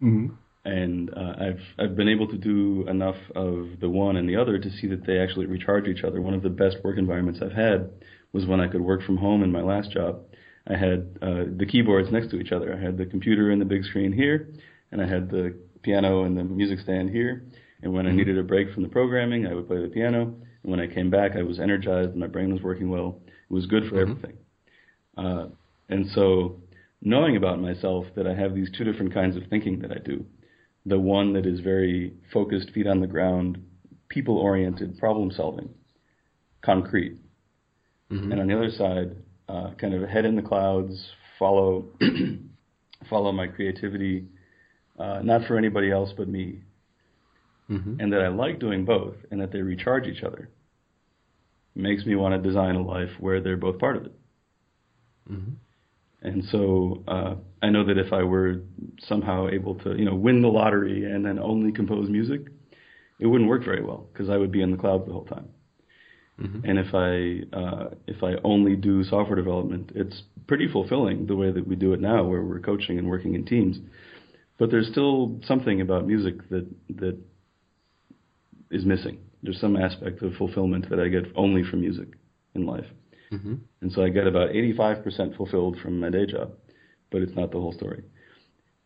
[0.01, 0.28] hmm
[0.66, 4.58] and uh, I've I've been able to do enough of the one and the other
[4.58, 6.22] to see that they actually recharge each other.
[6.22, 7.89] One of the best work environments I've had
[8.32, 10.22] was when I could work from home in my last job.
[10.68, 12.74] I had uh, the keyboards next to each other.
[12.74, 14.49] I had the computer and the big screen here,
[14.91, 17.43] and I had the piano and the music stand here.
[17.82, 20.22] And when I needed a break from the programming, I would play the piano.
[20.64, 23.20] And when I came back, I was energized and my brain was working well.
[23.28, 24.38] It was good for everything.
[25.18, 25.47] Uh,
[25.89, 26.61] and so,
[27.01, 30.26] knowing about myself that I have these two different kinds of thinking that I do,
[30.86, 33.57] the one that is very focused, feet on the ground,
[34.07, 35.70] people oriented, problem solving,
[36.61, 37.18] concrete.
[38.09, 38.32] Mhm.
[38.32, 39.16] And on the other side,
[39.54, 41.86] uh, kind of head in the clouds, follow
[43.10, 44.26] follow my creativity,
[44.97, 46.62] uh, not for anybody else but me.
[47.70, 47.97] Mhm.
[47.99, 50.49] And that I like doing both and that they recharge each other
[51.76, 54.14] makes me want to design a life where they're both part of it.
[55.32, 55.56] Mhm.
[56.22, 58.62] And so uh, I know that if I were
[58.99, 62.41] somehow able to, you know, win the lottery and then only compose music,
[63.20, 65.49] it wouldn't work very well because I would be in the clouds the whole time.
[66.40, 66.62] Mhm.
[66.64, 71.52] And if I uh, if I only do software development, it's pretty fulfilling the way
[71.52, 73.80] that we do it now, where we're coaching and working in teams.
[74.57, 76.68] But there's still something about music that
[76.98, 77.18] that
[78.72, 79.20] is missing.
[79.44, 82.10] There's some aspect of fulfillment that I get only from music
[82.56, 82.88] in life.
[83.32, 83.60] Mhm.
[83.82, 86.53] And so I get about 85% fulfilled from my day job,
[87.12, 88.03] but it's not the whole story.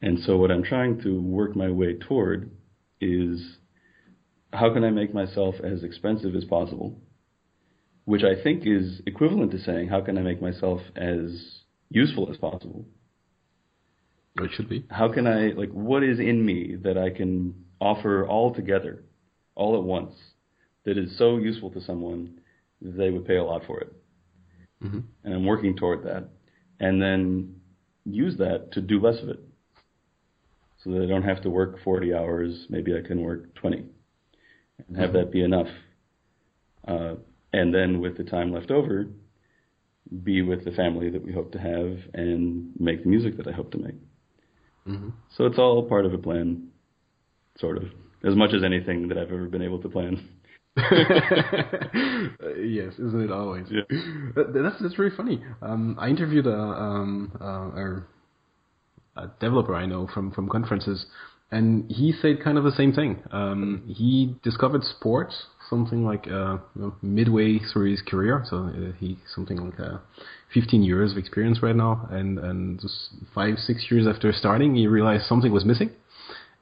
[0.01, 2.49] And so what I'm trying to work my way toward
[2.99, 3.57] is
[4.53, 6.99] how can I make myself as expensive as possible,
[8.07, 11.59] which I think is equivalent to saying how can I make myself as
[11.89, 12.85] useful as possible.
[14.38, 14.85] It should be.
[14.89, 19.03] How can I like what is in me that I can offer all together,
[19.55, 20.13] all at once,
[20.85, 22.39] that is so useful to someone
[22.81, 23.93] that they would pay a lot for it
[24.81, 25.03] Mhm.
[25.25, 26.29] and I'm working toward that,
[26.79, 27.59] and then
[28.05, 29.39] use that to do less of it,
[30.77, 32.67] so that I don't have to work 40 hours.
[32.69, 33.84] Maybe I can work 20,
[34.88, 35.67] and have that be enough.
[36.88, 37.15] Uh,
[37.53, 39.07] and then with the time left over,
[40.23, 43.51] be with the family that we hope to have, and make the music that I
[43.51, 43.95] hope to make.
[44.87, 45.11] Mhm.
[45.35, 46.69] So it's all part of a plan,
[47.57, 47.83] sort of,
[48.23, 50.19] as much as anything that I've ever been able to plan.
[50.77, 50.81] Uh,
[52.61, 53.65] yes, isn't it always?
[53.69, 53.81] Yeah.
[54.35, 55.43] That's that's really funny.
[55.61, 57.71] Um, I interviewed a um uh,
[59.19, 61.05] a, a developer I know from from conferences,
[61.51, 63.23] and he said kind of the same thing.
[63.31, 68.94] Um, he discovered sports something like uh, you know, midway through his career, so uh,
[68.99, 69.98] he something like uh,
[70.53, 74.88] 15 years of experience right now, and and just five six years after starting, he
[74.88, 75.91] realized something was missing,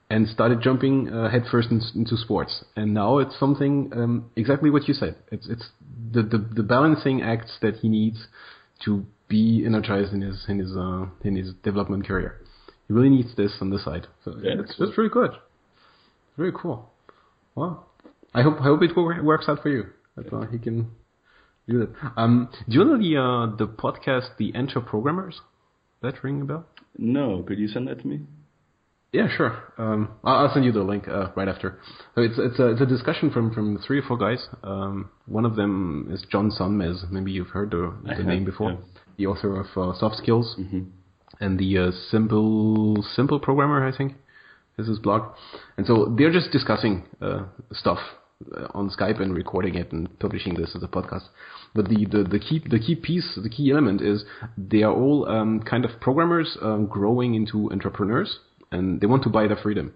[0.10, 2.64] and started jumping uh, headfirst in, into sports.
[2.76, 5.16] And now it's something um, exactly what you said.
[5.32, 5.70] It's it's
[6.14, 8.28] the, the the balancing acts that he needs
[8.86, 12.42] to be energized in his in his uh, in his development career.
[12.88, 14.08] He really needs this on the side.
[14.24, 14.94] So Yeah, it's cool.
[14.98, 15.32] really good.
[16.38, 16.92] Very cool.
[17.56, 17.88] Well,
[18.36, 19.84] I hope I hope it works out for you.
[20.16, 20.92] That uh, he can
[21.68, 21.90] do that.
[22.18, 25.36] Um, do you know the uh, the podcast, the Entreprogrammers?
[26.02, 26.66] That ring a bell?
[26.98, 28.20] No, could you send that to me?
[29.12, 29.58] Yeah, sure.
[29.78, 31.80] Um, I'll, I'll send you the link uh, right after.
[32.16, 34.48] So it's it's a it's a discussion from from three or four guys.
[34.64, 37.10] Um, one of them is John Sonmez.
[37.10, 38.72] Maybe you've heard the, I the have, name before.
[38.72, 38.78] yeah.
[39.18, 40.84] The author of uh, Soft Skills hmm
[41.42, 44.14] and the uh, simple simple programmer, I think,
[44.78, 45.34] is his blog.
[45.78, 47.44] And so they're just discussing uh,
[47.74, 48.00] stuff
[48.74, 51.24] on Skype and recording it and publishing this as a podcast.
[51.74, 54.26] But the, the, the key the key piece, the key element is
[54.58, 58.40] they are all um, kind of programmers um, growing into entrepreneurs,
[58.72, 59.94] and they want to buy their freedom.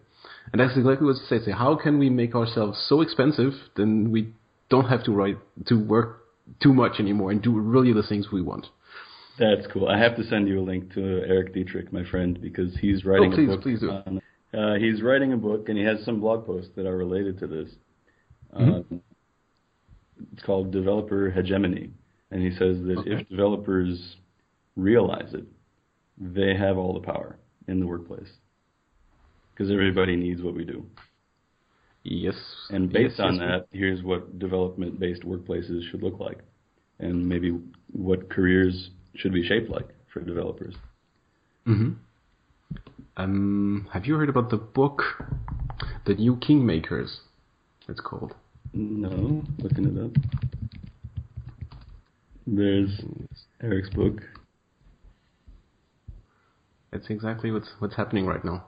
[0.52, 1.52] And that's exactly what they say.
[1.52, 4.34] How can we make ourselves so expensive then we
[4.70, 5.38] don't have to write
[5.68, 6.24] to work
[6.62, 8.68] too much anymore and do really the things we want?
[9.38, 9.88] That's cool.
[9.88, 13.34] I have to send you a link to Erik Dietrich, my friend, because he's writing
[13.34, 13.62] Oh, please, a book.
[13.62, 13.92] please do.
[13.92, 14.22] On,
[14.54, 17.48] uh, he's writing a book, and he has some blog posts that are related to
[17.48, 17.70] this.
[18.56, 18.72] Mm-hmm.
[18.94, 19.02] Um,
[20.34, 21.92] it's called Developer Hegemony,
[22.32, 23.22] and he says that Okay.
[23.22, 24.18] if developers
[24.76, 25.46] realize it,
[26.18, 28.30] they have all the power in the workplace
[29.52, 30.86] because everybody needs what we do.
[32.04, 32.36] Yes.
[32.70, 36.40] And based yes, on yes, that, here's what development-based workplaces should look like,
[37.00, 37.58] and maybe
[37.92, 40.76] what careers should be shaped like for developers.
[41.66, 41.92] hmm
[43.18, 45.04] Um, have you heard about the book,
[46.06, 47.20] The New Kingmakers?
[47.90, 48.36] It's called.
[48.74, 50.12] No, looking it up.
[52.46, 53.02] There's
[53.64, 54.22] Erik's book.
[56.94, 58.66] It's exactly what's what's happening right now.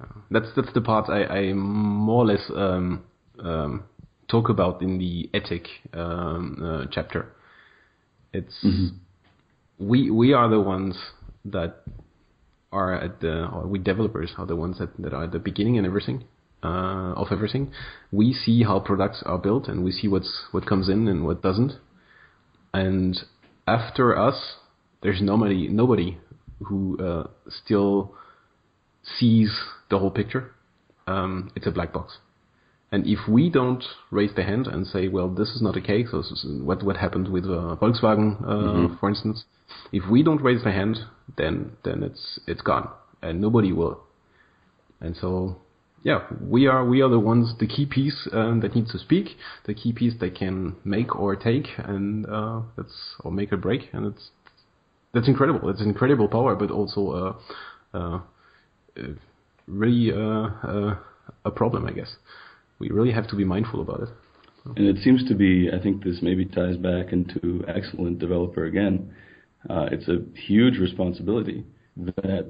[0.00, 3.04] Uh, that's that's the part I, I more or less um,
[3.38, 3.84] um,
[4.28, 7.28] talk about in the ethic um, uh, chapter.
[8.32, 8.66] It's
[9.78, 10.96] we we are the ones
[11.44, 11.82] that
[12.72, 15.78] are at the or we developers are the ones that, that are at the beginning
[15.78, 16.24] and everything
[16.62, 17.72] uh, of everything.
[18.10, 21.42] We see how products are built and we see what's what comes in and what
[21.42, 21.72] doesn't.
[22.74, 23.18] And
[23.66, 24.56] after us,
[25.02, 26.18] there's nobody nobody
[26.64, 28.14] who uh, still
[29.02, 29.60] sees
[29.90, 30.52] the whole picture.
[31.06, 32.18] Um, it's a black box.
[32.92, 36.18] And if we don't raise the hand and say, well, this is not okay, so
[36.18, 39.44] this is what what happened with uh, Volkswagen, uh, for instance,
[39.92, 40.98] if we don't raise the hand,
[41.38, 42.90] then then it's it's gone,
[43.22, 44.02] and nobody will.
[45.00, 45.56] And so,
[46.02, 49.36] yeah, we are we are the ones, the key piece um, that needs to speak,
[49.66, 53.88] the key piece that can make or take, and uh, that's or make or break,
[53.92, 54.30] and it's
[55.14, 55.68] that's incredible.
[55.68, 57.38] It's incredible power, but also
[57.94, 58.20] uh, uh,
[58.98, 59.02] uh,
[59.68, 60.96] really uh, uh,
[61.44, 62.16] a problem, I guess.
[62.78, 64.08] We really have to be mindful about it.
[64.76, 69.12] And it seems to be, I think this maybe ties back into excellent developer again.
[69.68, 71.64] Uh, it's a huge responsibility
[71.96, 72.46] that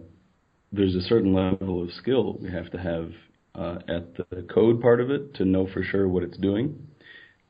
[0.73, 3.11] there's a certain level of skill we have to have
[3.55, 6.77] uh, at the code part of it to know for sure what it's doing,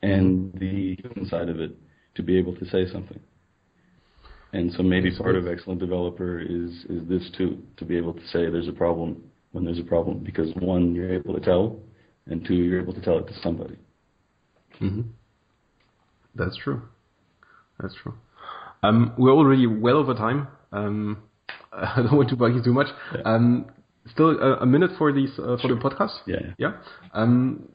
[0.02, 1.76] and the human side of it
[2.14, 3.20] to be able to say something.
[4.52, 8.26] And so maybe part of excellent developer is is this too, to be able to
[8.28, 9.22] say there's a problem
[9.52, 11.78] when there's a problem, because one, you're able to tell,
[12.26, 13.76] and two, you're able to tell it to somebody.
[14.78, 15.02] hmm
[16.34, 16.82] That's true.
[17.80, 18.14] That's true.
[18.82, 20.48] Um, we're already well over time.
[20.72, 21.22] Um,
[21.72, 22.88] I don't want to bug you too much.
[23.14, 23.22] Yeah.
[23.24, 23.66] Um,
[24.10, 26.18] still a, a minute for these uh, for the podcast.
[26.26, 26.52] Yeah.
[26.58, 26.72] Yeah.
[27.12, 27.68] Um,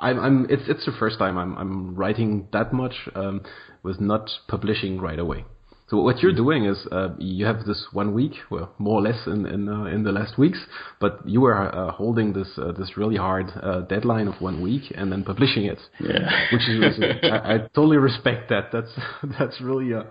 [0.00, 0.46] I'm, I'm.
[0.50, 3.42] It's it's the first time I'm I'm writing that much um,
[3.82, 5.44] with not publishing right away.
[5.88, 9.26] So what you're doing is uh, you have this one week, well, more or less
[9.26, 10.58] in in, uh, in the last weeks,
[11.00, 14.92] but you are uh, holding this uh, this really hard uh, deadline of one week
[14.94, 16.28] and then publishing it Yeah.
[16.52, 18.70] which is I, I totally respect that.
[18.70, 18.92] That's
[19.38, 20.02] that's really uh,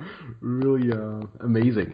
[0.42, 1.94] really uh, amazing.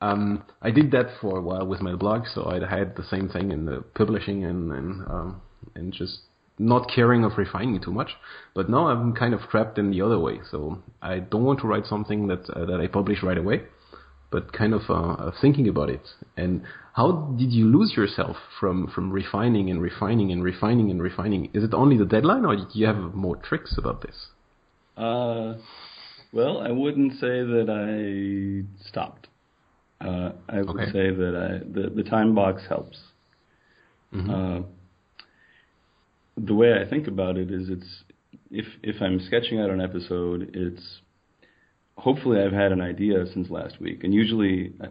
[0.00, 3.28] Um, I did that for a while with my blog, so I had the same
[3.28, 5.42] thing in the publishing and and um,
[5.74, 6.20] and just
[6.58, 8.10] not caring of refining too much.
[8.54, 10.40] But now I'm kind of trapped in the other way.
[10.50, 13.62] So I don't want to write something that uh, that I publish right away,
[14.30, 16.06] but kind of uh, uh, thinking about it.
[16.36, 16.62] And
[16.92, 21.50] how did you lose yourself from from refining and refining and refining and refining?
[21.54, 24.26] Is it only the deadline, or do you have more tricks about this?
[24.94, 25.54] Uh,
[26.32, 29.28] well, I wouldn't say that I stopped.
[30.00, 30.92] Uh, I would Okay.
[30.92, 32.98] say that I, the the time box helps.
[34.12, 34.30] Mhm.
[34.30, 34.62] Uh,
[36.36, 38.04] the way I think about it is it's
[38.50, 41.00] if if I'm sketching out an episode, it's
[41.96, 44.88] hopefully I've had an idea since last week, and usually uh,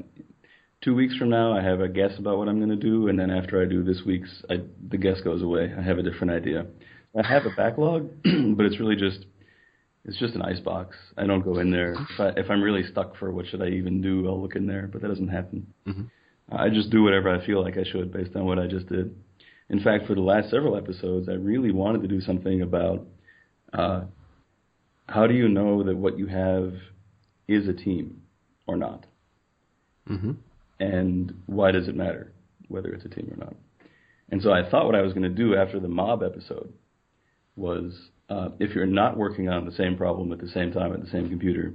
[0.82, 3.20] two weeks from now I have a guess about what I'm going to do, and
[3.20, 5.72] then after I do this week's, I, the guess goes away.
[5.78, 6.66] I have a different idea.
[7.18, 9.26] I have a backlog, but it's really just
[10.06, 10.96] it's just an ice box.
[11.18, 11.94] I don't go in there.
[11.94, 14.68] If, I, if I'm really stuck for what should I even do, I'll look in
[14.68, 15.74] there, but that doesn't happen.
[15.88, 16.10] Mhm.
[16.52, 19.16] I just do whatever I feel like I should based on what I just did.
[19.70, 23.06] In fact, for the last several episodes, I really wanted to do something about
[23.74, 24.04] uh,
[25.10, 26.74] how do you know that what you have
[27.48, 28.22] is a team
[28.68, 29.06] or not,
[30.08, 30.36] Mhm.
[30.80, 32.32] and why does it matter
[32.68, 33.56] whether it's a team or not?
[34.30, 36.72] And so I thought what I was going to do after the mob episode
[37.56, 41.02] was uh, if you're not working on the same problem at the same time at
[41.04, 41.74] the same computer,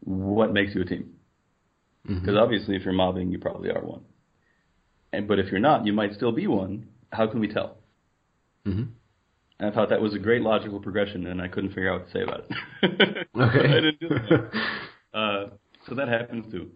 [0.00, 1.14] what makes you a team?
[2.08, 2.20] Mhm.
[2.20, 4.02] Because obviously, if you're mobbing, you probably are one.
[5.12, 6.88] And but if you're not, you might still be one.
[7.12, 7.78] How can we tell?
[8.66, 8.88] Mhm.
[9.60, 12.06] And I thought that was a great logical progression, and I couldn't figure out what
[12.06, 13.28] to say about it.
[13.36, 13.58] Okay.
[13.76, 14.50] I didn't do that.
[15.14, 15.46] Uh,
[15.88, 16.70] so that happens too.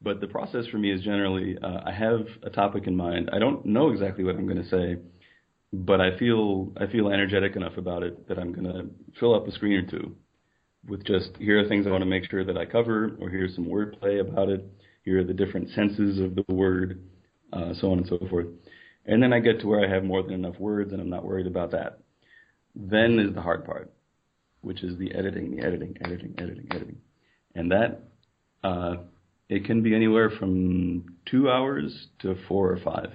[0.00, 3.30] But the process for me is generally uh, I have a topic in mind.
[3.32, 4.98] I don't know exactly what I'm going to say,
[5.72, 8.86] but I feel I feel energetic enough about it that I'm to
[9.18, 10.16] fill up a screen or two
[10.86, 13.54] with just here are things I want to make sure that I cover, or here's
[13.54, 14.64] some wordplay about it.
[15.02, 17.02] Here are the different senses of the word,
[17.52, 18.46] uh, so on and so forth.
[19.06, 21.24] And then I get to where I have more than enough words, and I'm not
[21.24, 22.00] worried about that.
[22.74, 23.92] Then is the hard part,
[24.60, 26.98] which is the editing, the editing, editing, editing, editing,
[27.54, 28.02] and that
[28.62, 28.96] uh,
[29.48, 33.12] it can be anywhere from two hours to four or five.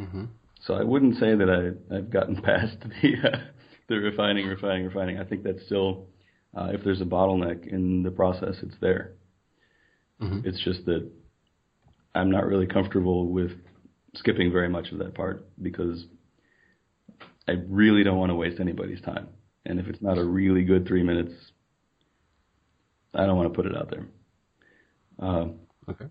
[0.00, 0.28] Mhm.
[0.66, 3.36] So I wouldn't say that I, I've gotten past the uh,
[3.88, 5.18] the refining, refining, refining.
[5.18, 6.06] I think that's still,
[6.56, 9.12] uh, if there's a bottleneck in the process, it's there.
[10.22, 10.44] Mhm.
[10.46, 11.10] It's just that
[12.14, 13.50] I'm not really comfortable with
[14.14, 16.06] skipping very much of that part because
[17.46, 19.28] I really don't want to waste anybody's time.
[19.66, 21.32] And if it's not a really good three minutes,
[23.12, 24.06] I don't want to put it out there.
[25.18, 26.06] Um, Okay.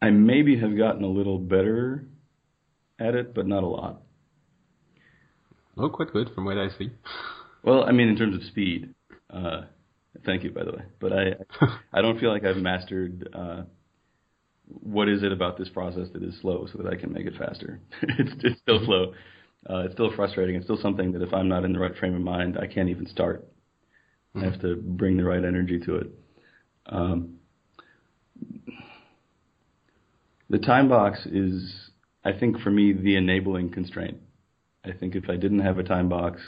[0.00, 2.06] I maybe have gotten a little better
[3.02, 4.00] at it, but not a lot.
[5.76, 6.90] Oh, quite good from what I see.
[7.62, 8.94] Well, I mean, in terms of speed.
[9.30, 9.62] Uh,
[10.26, 10.82] thank you, by the way.
[11.00, 11.34] But I,
[11.92, 13.62] I don't feel like I've mastered uh,
[14.66, 17.34] what is it about this process that is slow, so that I can make it
[17.38, 17.80] faster.
[18.02, 19.14] it's it's still slow.
[19.68, 20.56] Uh, it's still frustrating.
[20.56, 22.88] It's still something that if I'm not in the right frame of mind, I can't
[22.88, 23.46] even start.
[24.34, 26.06] I have to bring the right energy to it.
[26.86, 27.36] Um,
[30.48, 31.90] the time box is,
[32.24, 34.18] I think, for me, the enabling constraint.
[34.84, 36.40] I think if I didn't have a time box,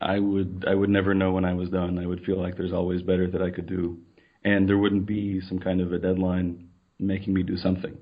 [0.00, 1.98] I would I would never know when I was done.
[1.98, 3.98] I would feel like there's always better that I could do,
[4.44, 7.96] and there wouldn't be some kind of a deadline making me do something.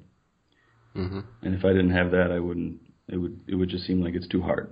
[0.95, 1.25] Mhm.
[1.43, 2.81] And if I didn't have that, I wouldn't.
[3.09, 4.71] It would it would just seem like it's too hard.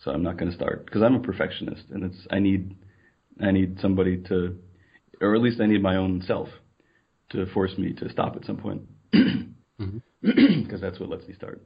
[0.00, 2.76] So I'm not going to start because I'm a perfectionist, and it's I need
[3.40, 4.58] I need somebody to,
[5.20, 6.48] or at least I need my own self
[7.30, 8.82] to force me to stop at some point
[10.22, 11.60] because that's what lets me start.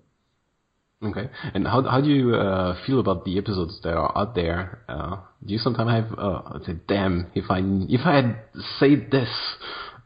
[1.03, 1.31] Okay.
[1.55, 4.83] And how how do you uh, feel about the episodes that are out there?
[4.89, 8.39] Uh, do you sometimes have uh, say, damn, if I if I had
[8.81, 9.29] said this,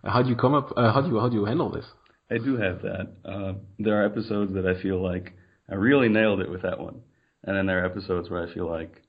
[0.05, 0.73] how do you come up?
[0.77, 1.87] Uh, how do you how do you handle this?
[2.31, 3.13] I do have that.
[3.25, 5.33] Uh, there are episodes that I feel like
[5.71, 7.01] I really nailed it with that one,
[7.45, 9.03] and then there are episodes where I feel like,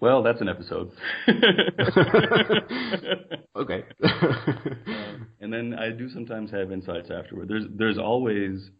[0.00, 0.92] well, that's an episode.
[3.56, 3.82] Okay.
[4.04, 7.48] Um, and then I do sometimes have insights afterward.
[7.48, 8.70] There's there's always,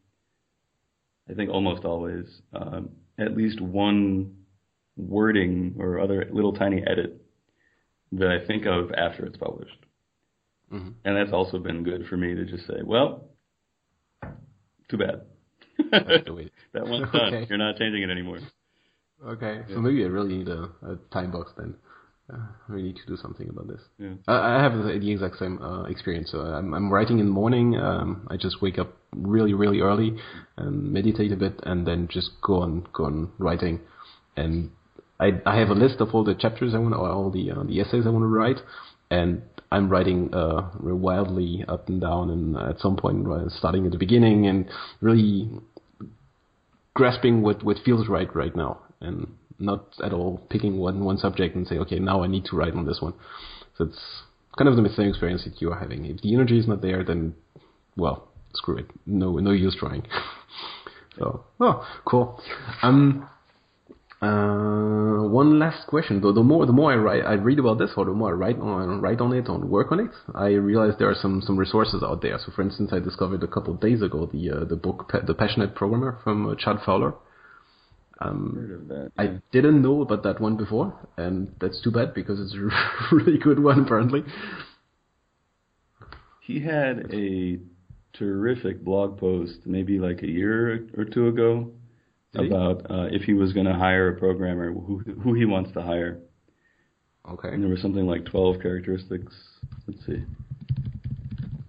[1.29, 4.37] I think almost always, um, at least one
[4.97, 7.21] wording or other little tiny edit
[8.13, 9.79] that I think of after it's published.
[10.73, 10.95] Mhm.
[11.05, 13.31] And that's also been good for me to just say, well,
[14.89, 15.23] too bad.
[15.91, 16.51] That's the way.
[16.73, 17.35] that one's done.
[17.35, 17.47] Okay.
[17.49, 18.39] You're not changing it anymore.
[19.27, 19.63] Okay.
[19.69, 21.75] So maybe I really need a, a time box then.
[22.33, 23.81] Uh, I really need to do something about this.
[23.99, 24.15] Yeah.
[24.27, 26.31] I I have the the exact same uh, experience.
[26.31, 27.77] So I'm, I'm writing in the morning.
[27.77, 30.17] Um, I just wake up really, really early
[30.57, 33.81] and meditate a bit, and then just go on, go on writing.
[34.37, 34.71] And
[35.19, 37.63] I, I have a list of all the chapters I want, or all the uh,
[37.65, 38.59] the essays I want to write,
[39.11, 39.43] and
[39.73, 43.99] I'm writing uh, wildly up and down, and at some point uh, starting at the
[43.99, 44.69] beginning and
[45.01, 45.51] really
[46.95, 51.55] grasping what what feels right right now, and not at all picking one one subject
[51.57, 53.15] and say, okay, now I need to write on this one.
[53.77, 53.99] So it's
[54.57, 56.05] kind of the same experience that you are having.
[56.07, 57.35] If the energy is not there, then
[57.97, 58.87] well, screw it.
[59.07, 60.07] No no use trying.
[61.19, 62.41] so oh cool.
[62.83, 63.29] Um,
[64.21, 66.33] Uh, one last question though.
[66.33, 68.59] The more the more I write, I read about this, or the more I write
[68.59, 72.03] on write on it, on work on it, I realize there are some some resources
[72.03, 72.37] out there.
[72.45, 75.77] So, for instance, I discovered a couple days ago the uh, the book The Passionate
[75.77, 77.15] Programmer from uh, Chad Fowler.
[78.21, 79.13] Um, that.
[79.17, 83.39] I didn't know about that one before, and that's too bad because it's a really
[83.39, 84.25] good one apparently.
[86.41, 87.59] He had a
[88.15, 91.71] terrific blog post maybe like a year or two ago
[92.33, 95.73] Did about uh, if he was going to hire a programmer, who who he wants
[95.75, 96.21] to hire.
[97.31, 97.49] Okay.
[97.49, 99.35] And there was something like 12 characteristics.
[99.87, 100.25] Let's see.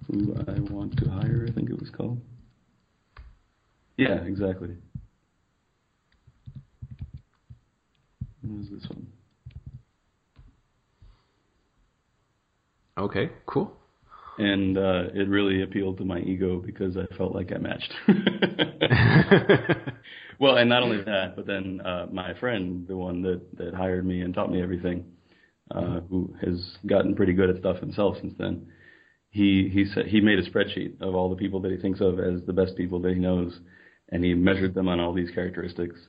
[0.08, 2.22] Who I want to hire, I think it was called.
[3.98, 4.78] Yeah, exactly.
[8.58, 9.08] Is this one?
[12.98, 13.30] Okay.
[13.46, 13.72] Cool.
[14.38, 17.94] And uh, it really appealed to my ego because I felt like I matched.
[20.40, 24.06] well, and not only that, but then uh, my friend, the one that, that hired
[24.06, 25.06] me and taught me everything,
[25.72, 28.66] uh, who has gotten pretty good at stuff himself since then,
[29.30, 32.20] he he said he made a spreadsheet of all the people that he thinks of
[32.20, 33.60] as the best people that he knows,
[34.10, 36.00] and he measured them on all these characteristics,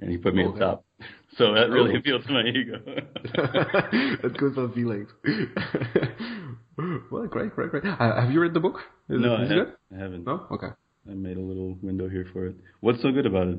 [0.00, 0.58] and he put me Okay.
[0.58, 0.84] the top.
[1.36, 1.98] So that really Oh.
[1.98, 2.80] appealed to my ego.
[4.22, 5.08] That's good for feelings.
[7.12, 7.84] well, great, great, great.
[7.84, 8.80] Uh, have you read the book?
[9.08, 9.72] Is no, it, I, have, good?
[9.94, 10.26] I haven't.
[10.26, 10.46] No.
[10.50, 10.68] Okay.
[11.08, 12.56] I made a little window here for it.
[12.80, 13.58] What's so good about it?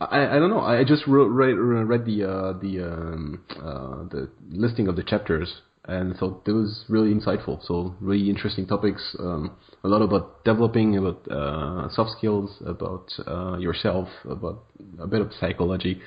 [0.00, 0.60] I, I don't know.
[0.60, 5.60] I just wrote, read, read the uh, the um, uh, the listing of the chapters
[5.86, 7.64] and so it was really insightful.
[7.66, 9.16] So really interesting topics.
[9.18, 14.64] Um, a lot about developing, about uh, soft skills, about uh, yourself, about
[14.98, 16.00] a bit of psychology.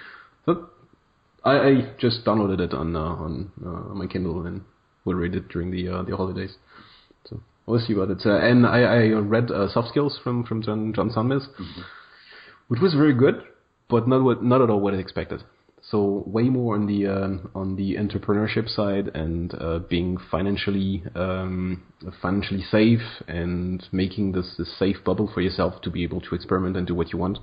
[0.45, 0.70] So
[1.44, 4.62] I, I just downloaded it on uh, on uh, my Kindle and
[5.06, 6.56] will read it during the uh, the holidays.
[7.30, 8.26] So we'll see what it's.
[8.26, 11.48] Uh, and I, I read uh, soft skills from from John John Sonmez
[12.68, 13.44] which was very good,
[13.90, 15.44] but not what not at all what I expected.
[15.89, 21.84] So way more on the um, on the entrepreneurship side and uh, being financially um,
[22.22, 26.76] financially safe and making this, this safe bubble for yourself to be able to experiment
[26.76, 27.39] and do what you want,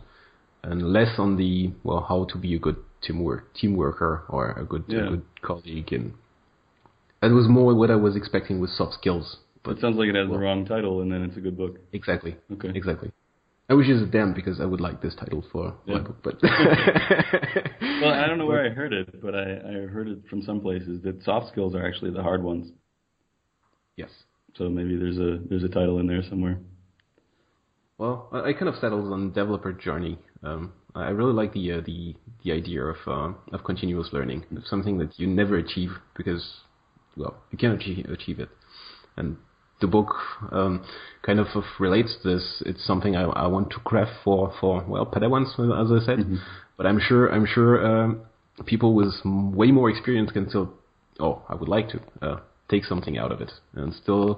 [0.62, 4.64] and less on the well how to be a good teamwork team worker or a
[4.64, 5.06] good Yeah.
[5.06, 6.12] a good colleague and
[7.22, 9.38] that was more what I was expecting with soft skills.
[9.62, 11.78] But it sounds like it has the wrong title, and then it's a good book.
[11.94, 12.36] Exactly.
[12.52, 12.70] Okay.
[12.74, 13.10] Exactly.
[13.68, 15.94] I wish it was a damn because I would like this title for Yeah.
[15.94, 20.08] my book, but Well, I don't know where I heard it, but I, I heard
[20.08, 22.70] it from some places that soft skills are actually the hard ones.
[23.96, 24.10] Yes.
[24.56, 26.58] So maybe there's a there's a title in there somewhere.
[27.98, 30.18] Well, I, I kind of settled on developer journey.
[30.42, 32.14] Um, I really like the uh, the
[32.44, 36.44] the idea of uh, of continuous learning, of something that you never achieve because
[37.16, 38.48] well you cannot achieve, achieve it,
[39.16, 39.36] and
[39.84, 40.10] the book
[40.58, 40.74] um,
[41.26, 42.44] kind of, of relates this.
[42.70, 45.50] It's something I, I want to craft for for well Padawans,
[45.82, 46.18] as I said,
[46.76, 48.10] but I'm sure I'm sure um,
[48.72, 49.12] people with
[49.60, 50.68] way more experience can still.
[51.26, 52.38] Oh, I would like to uh,
[52.72, 54.28] take something out of it and still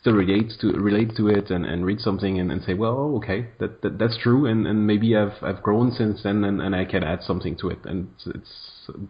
[0.00, 3.40] still relate to relate to it and, and read something and, and say, well, okay,
[3.60, 6.84] that, that that's true, and, and maybe I've I've grown since then, and, and I
[6.92, 8.54] can add something to it, and it's, it's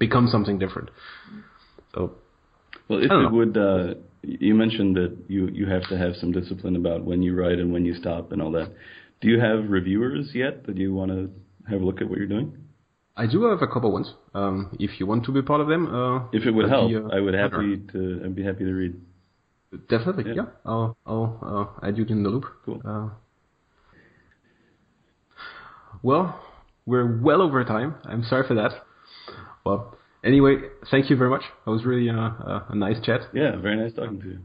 [0.05, 0.89] become something different.
[1.95, 2.01] So
[2.89, 3.37] Well, if I don't it know.
[3.39, 3.95] would, uh,
[4.27, 7.73] you mentioned that you you have to have some discipline about when you write and
[7.73, 8.71] when you stop and all that.
[9.21, 11.31] Do you have reviewers yet that you want to
[11.71, 12.49] have a look at what you're doing?
[13.17, 14.13] I do have a couple ones.
[14.35, 16.97] Um, if you want to be part of them, uh, If it would help, be,
[16.97, 18.21] uh, I would happy to.
[18.25, 18.95] I'd be happy to read.
[19.89, 20.35] definitely, Yeah.
[20.37, 20.47] yeah.
[20.67, 21.29] I'll I'll
[21.83, 22.45] uh, add you in the loop.
[22.65, 22.83] Cool.
[22.85, 23.09] Uh,
[26.03, 26.39] well,
[26.85, 27.95] we're well over time.
[28.05, 28.73] I'm sorry for that.
[29.65, 30.57] Well, anyway,
[30.91, 31.43] thank you very much.
[31.65, 33.21] That was really uh, uh, a nice chat.
[33.33, 34.39] Yeah, very nice talking to you.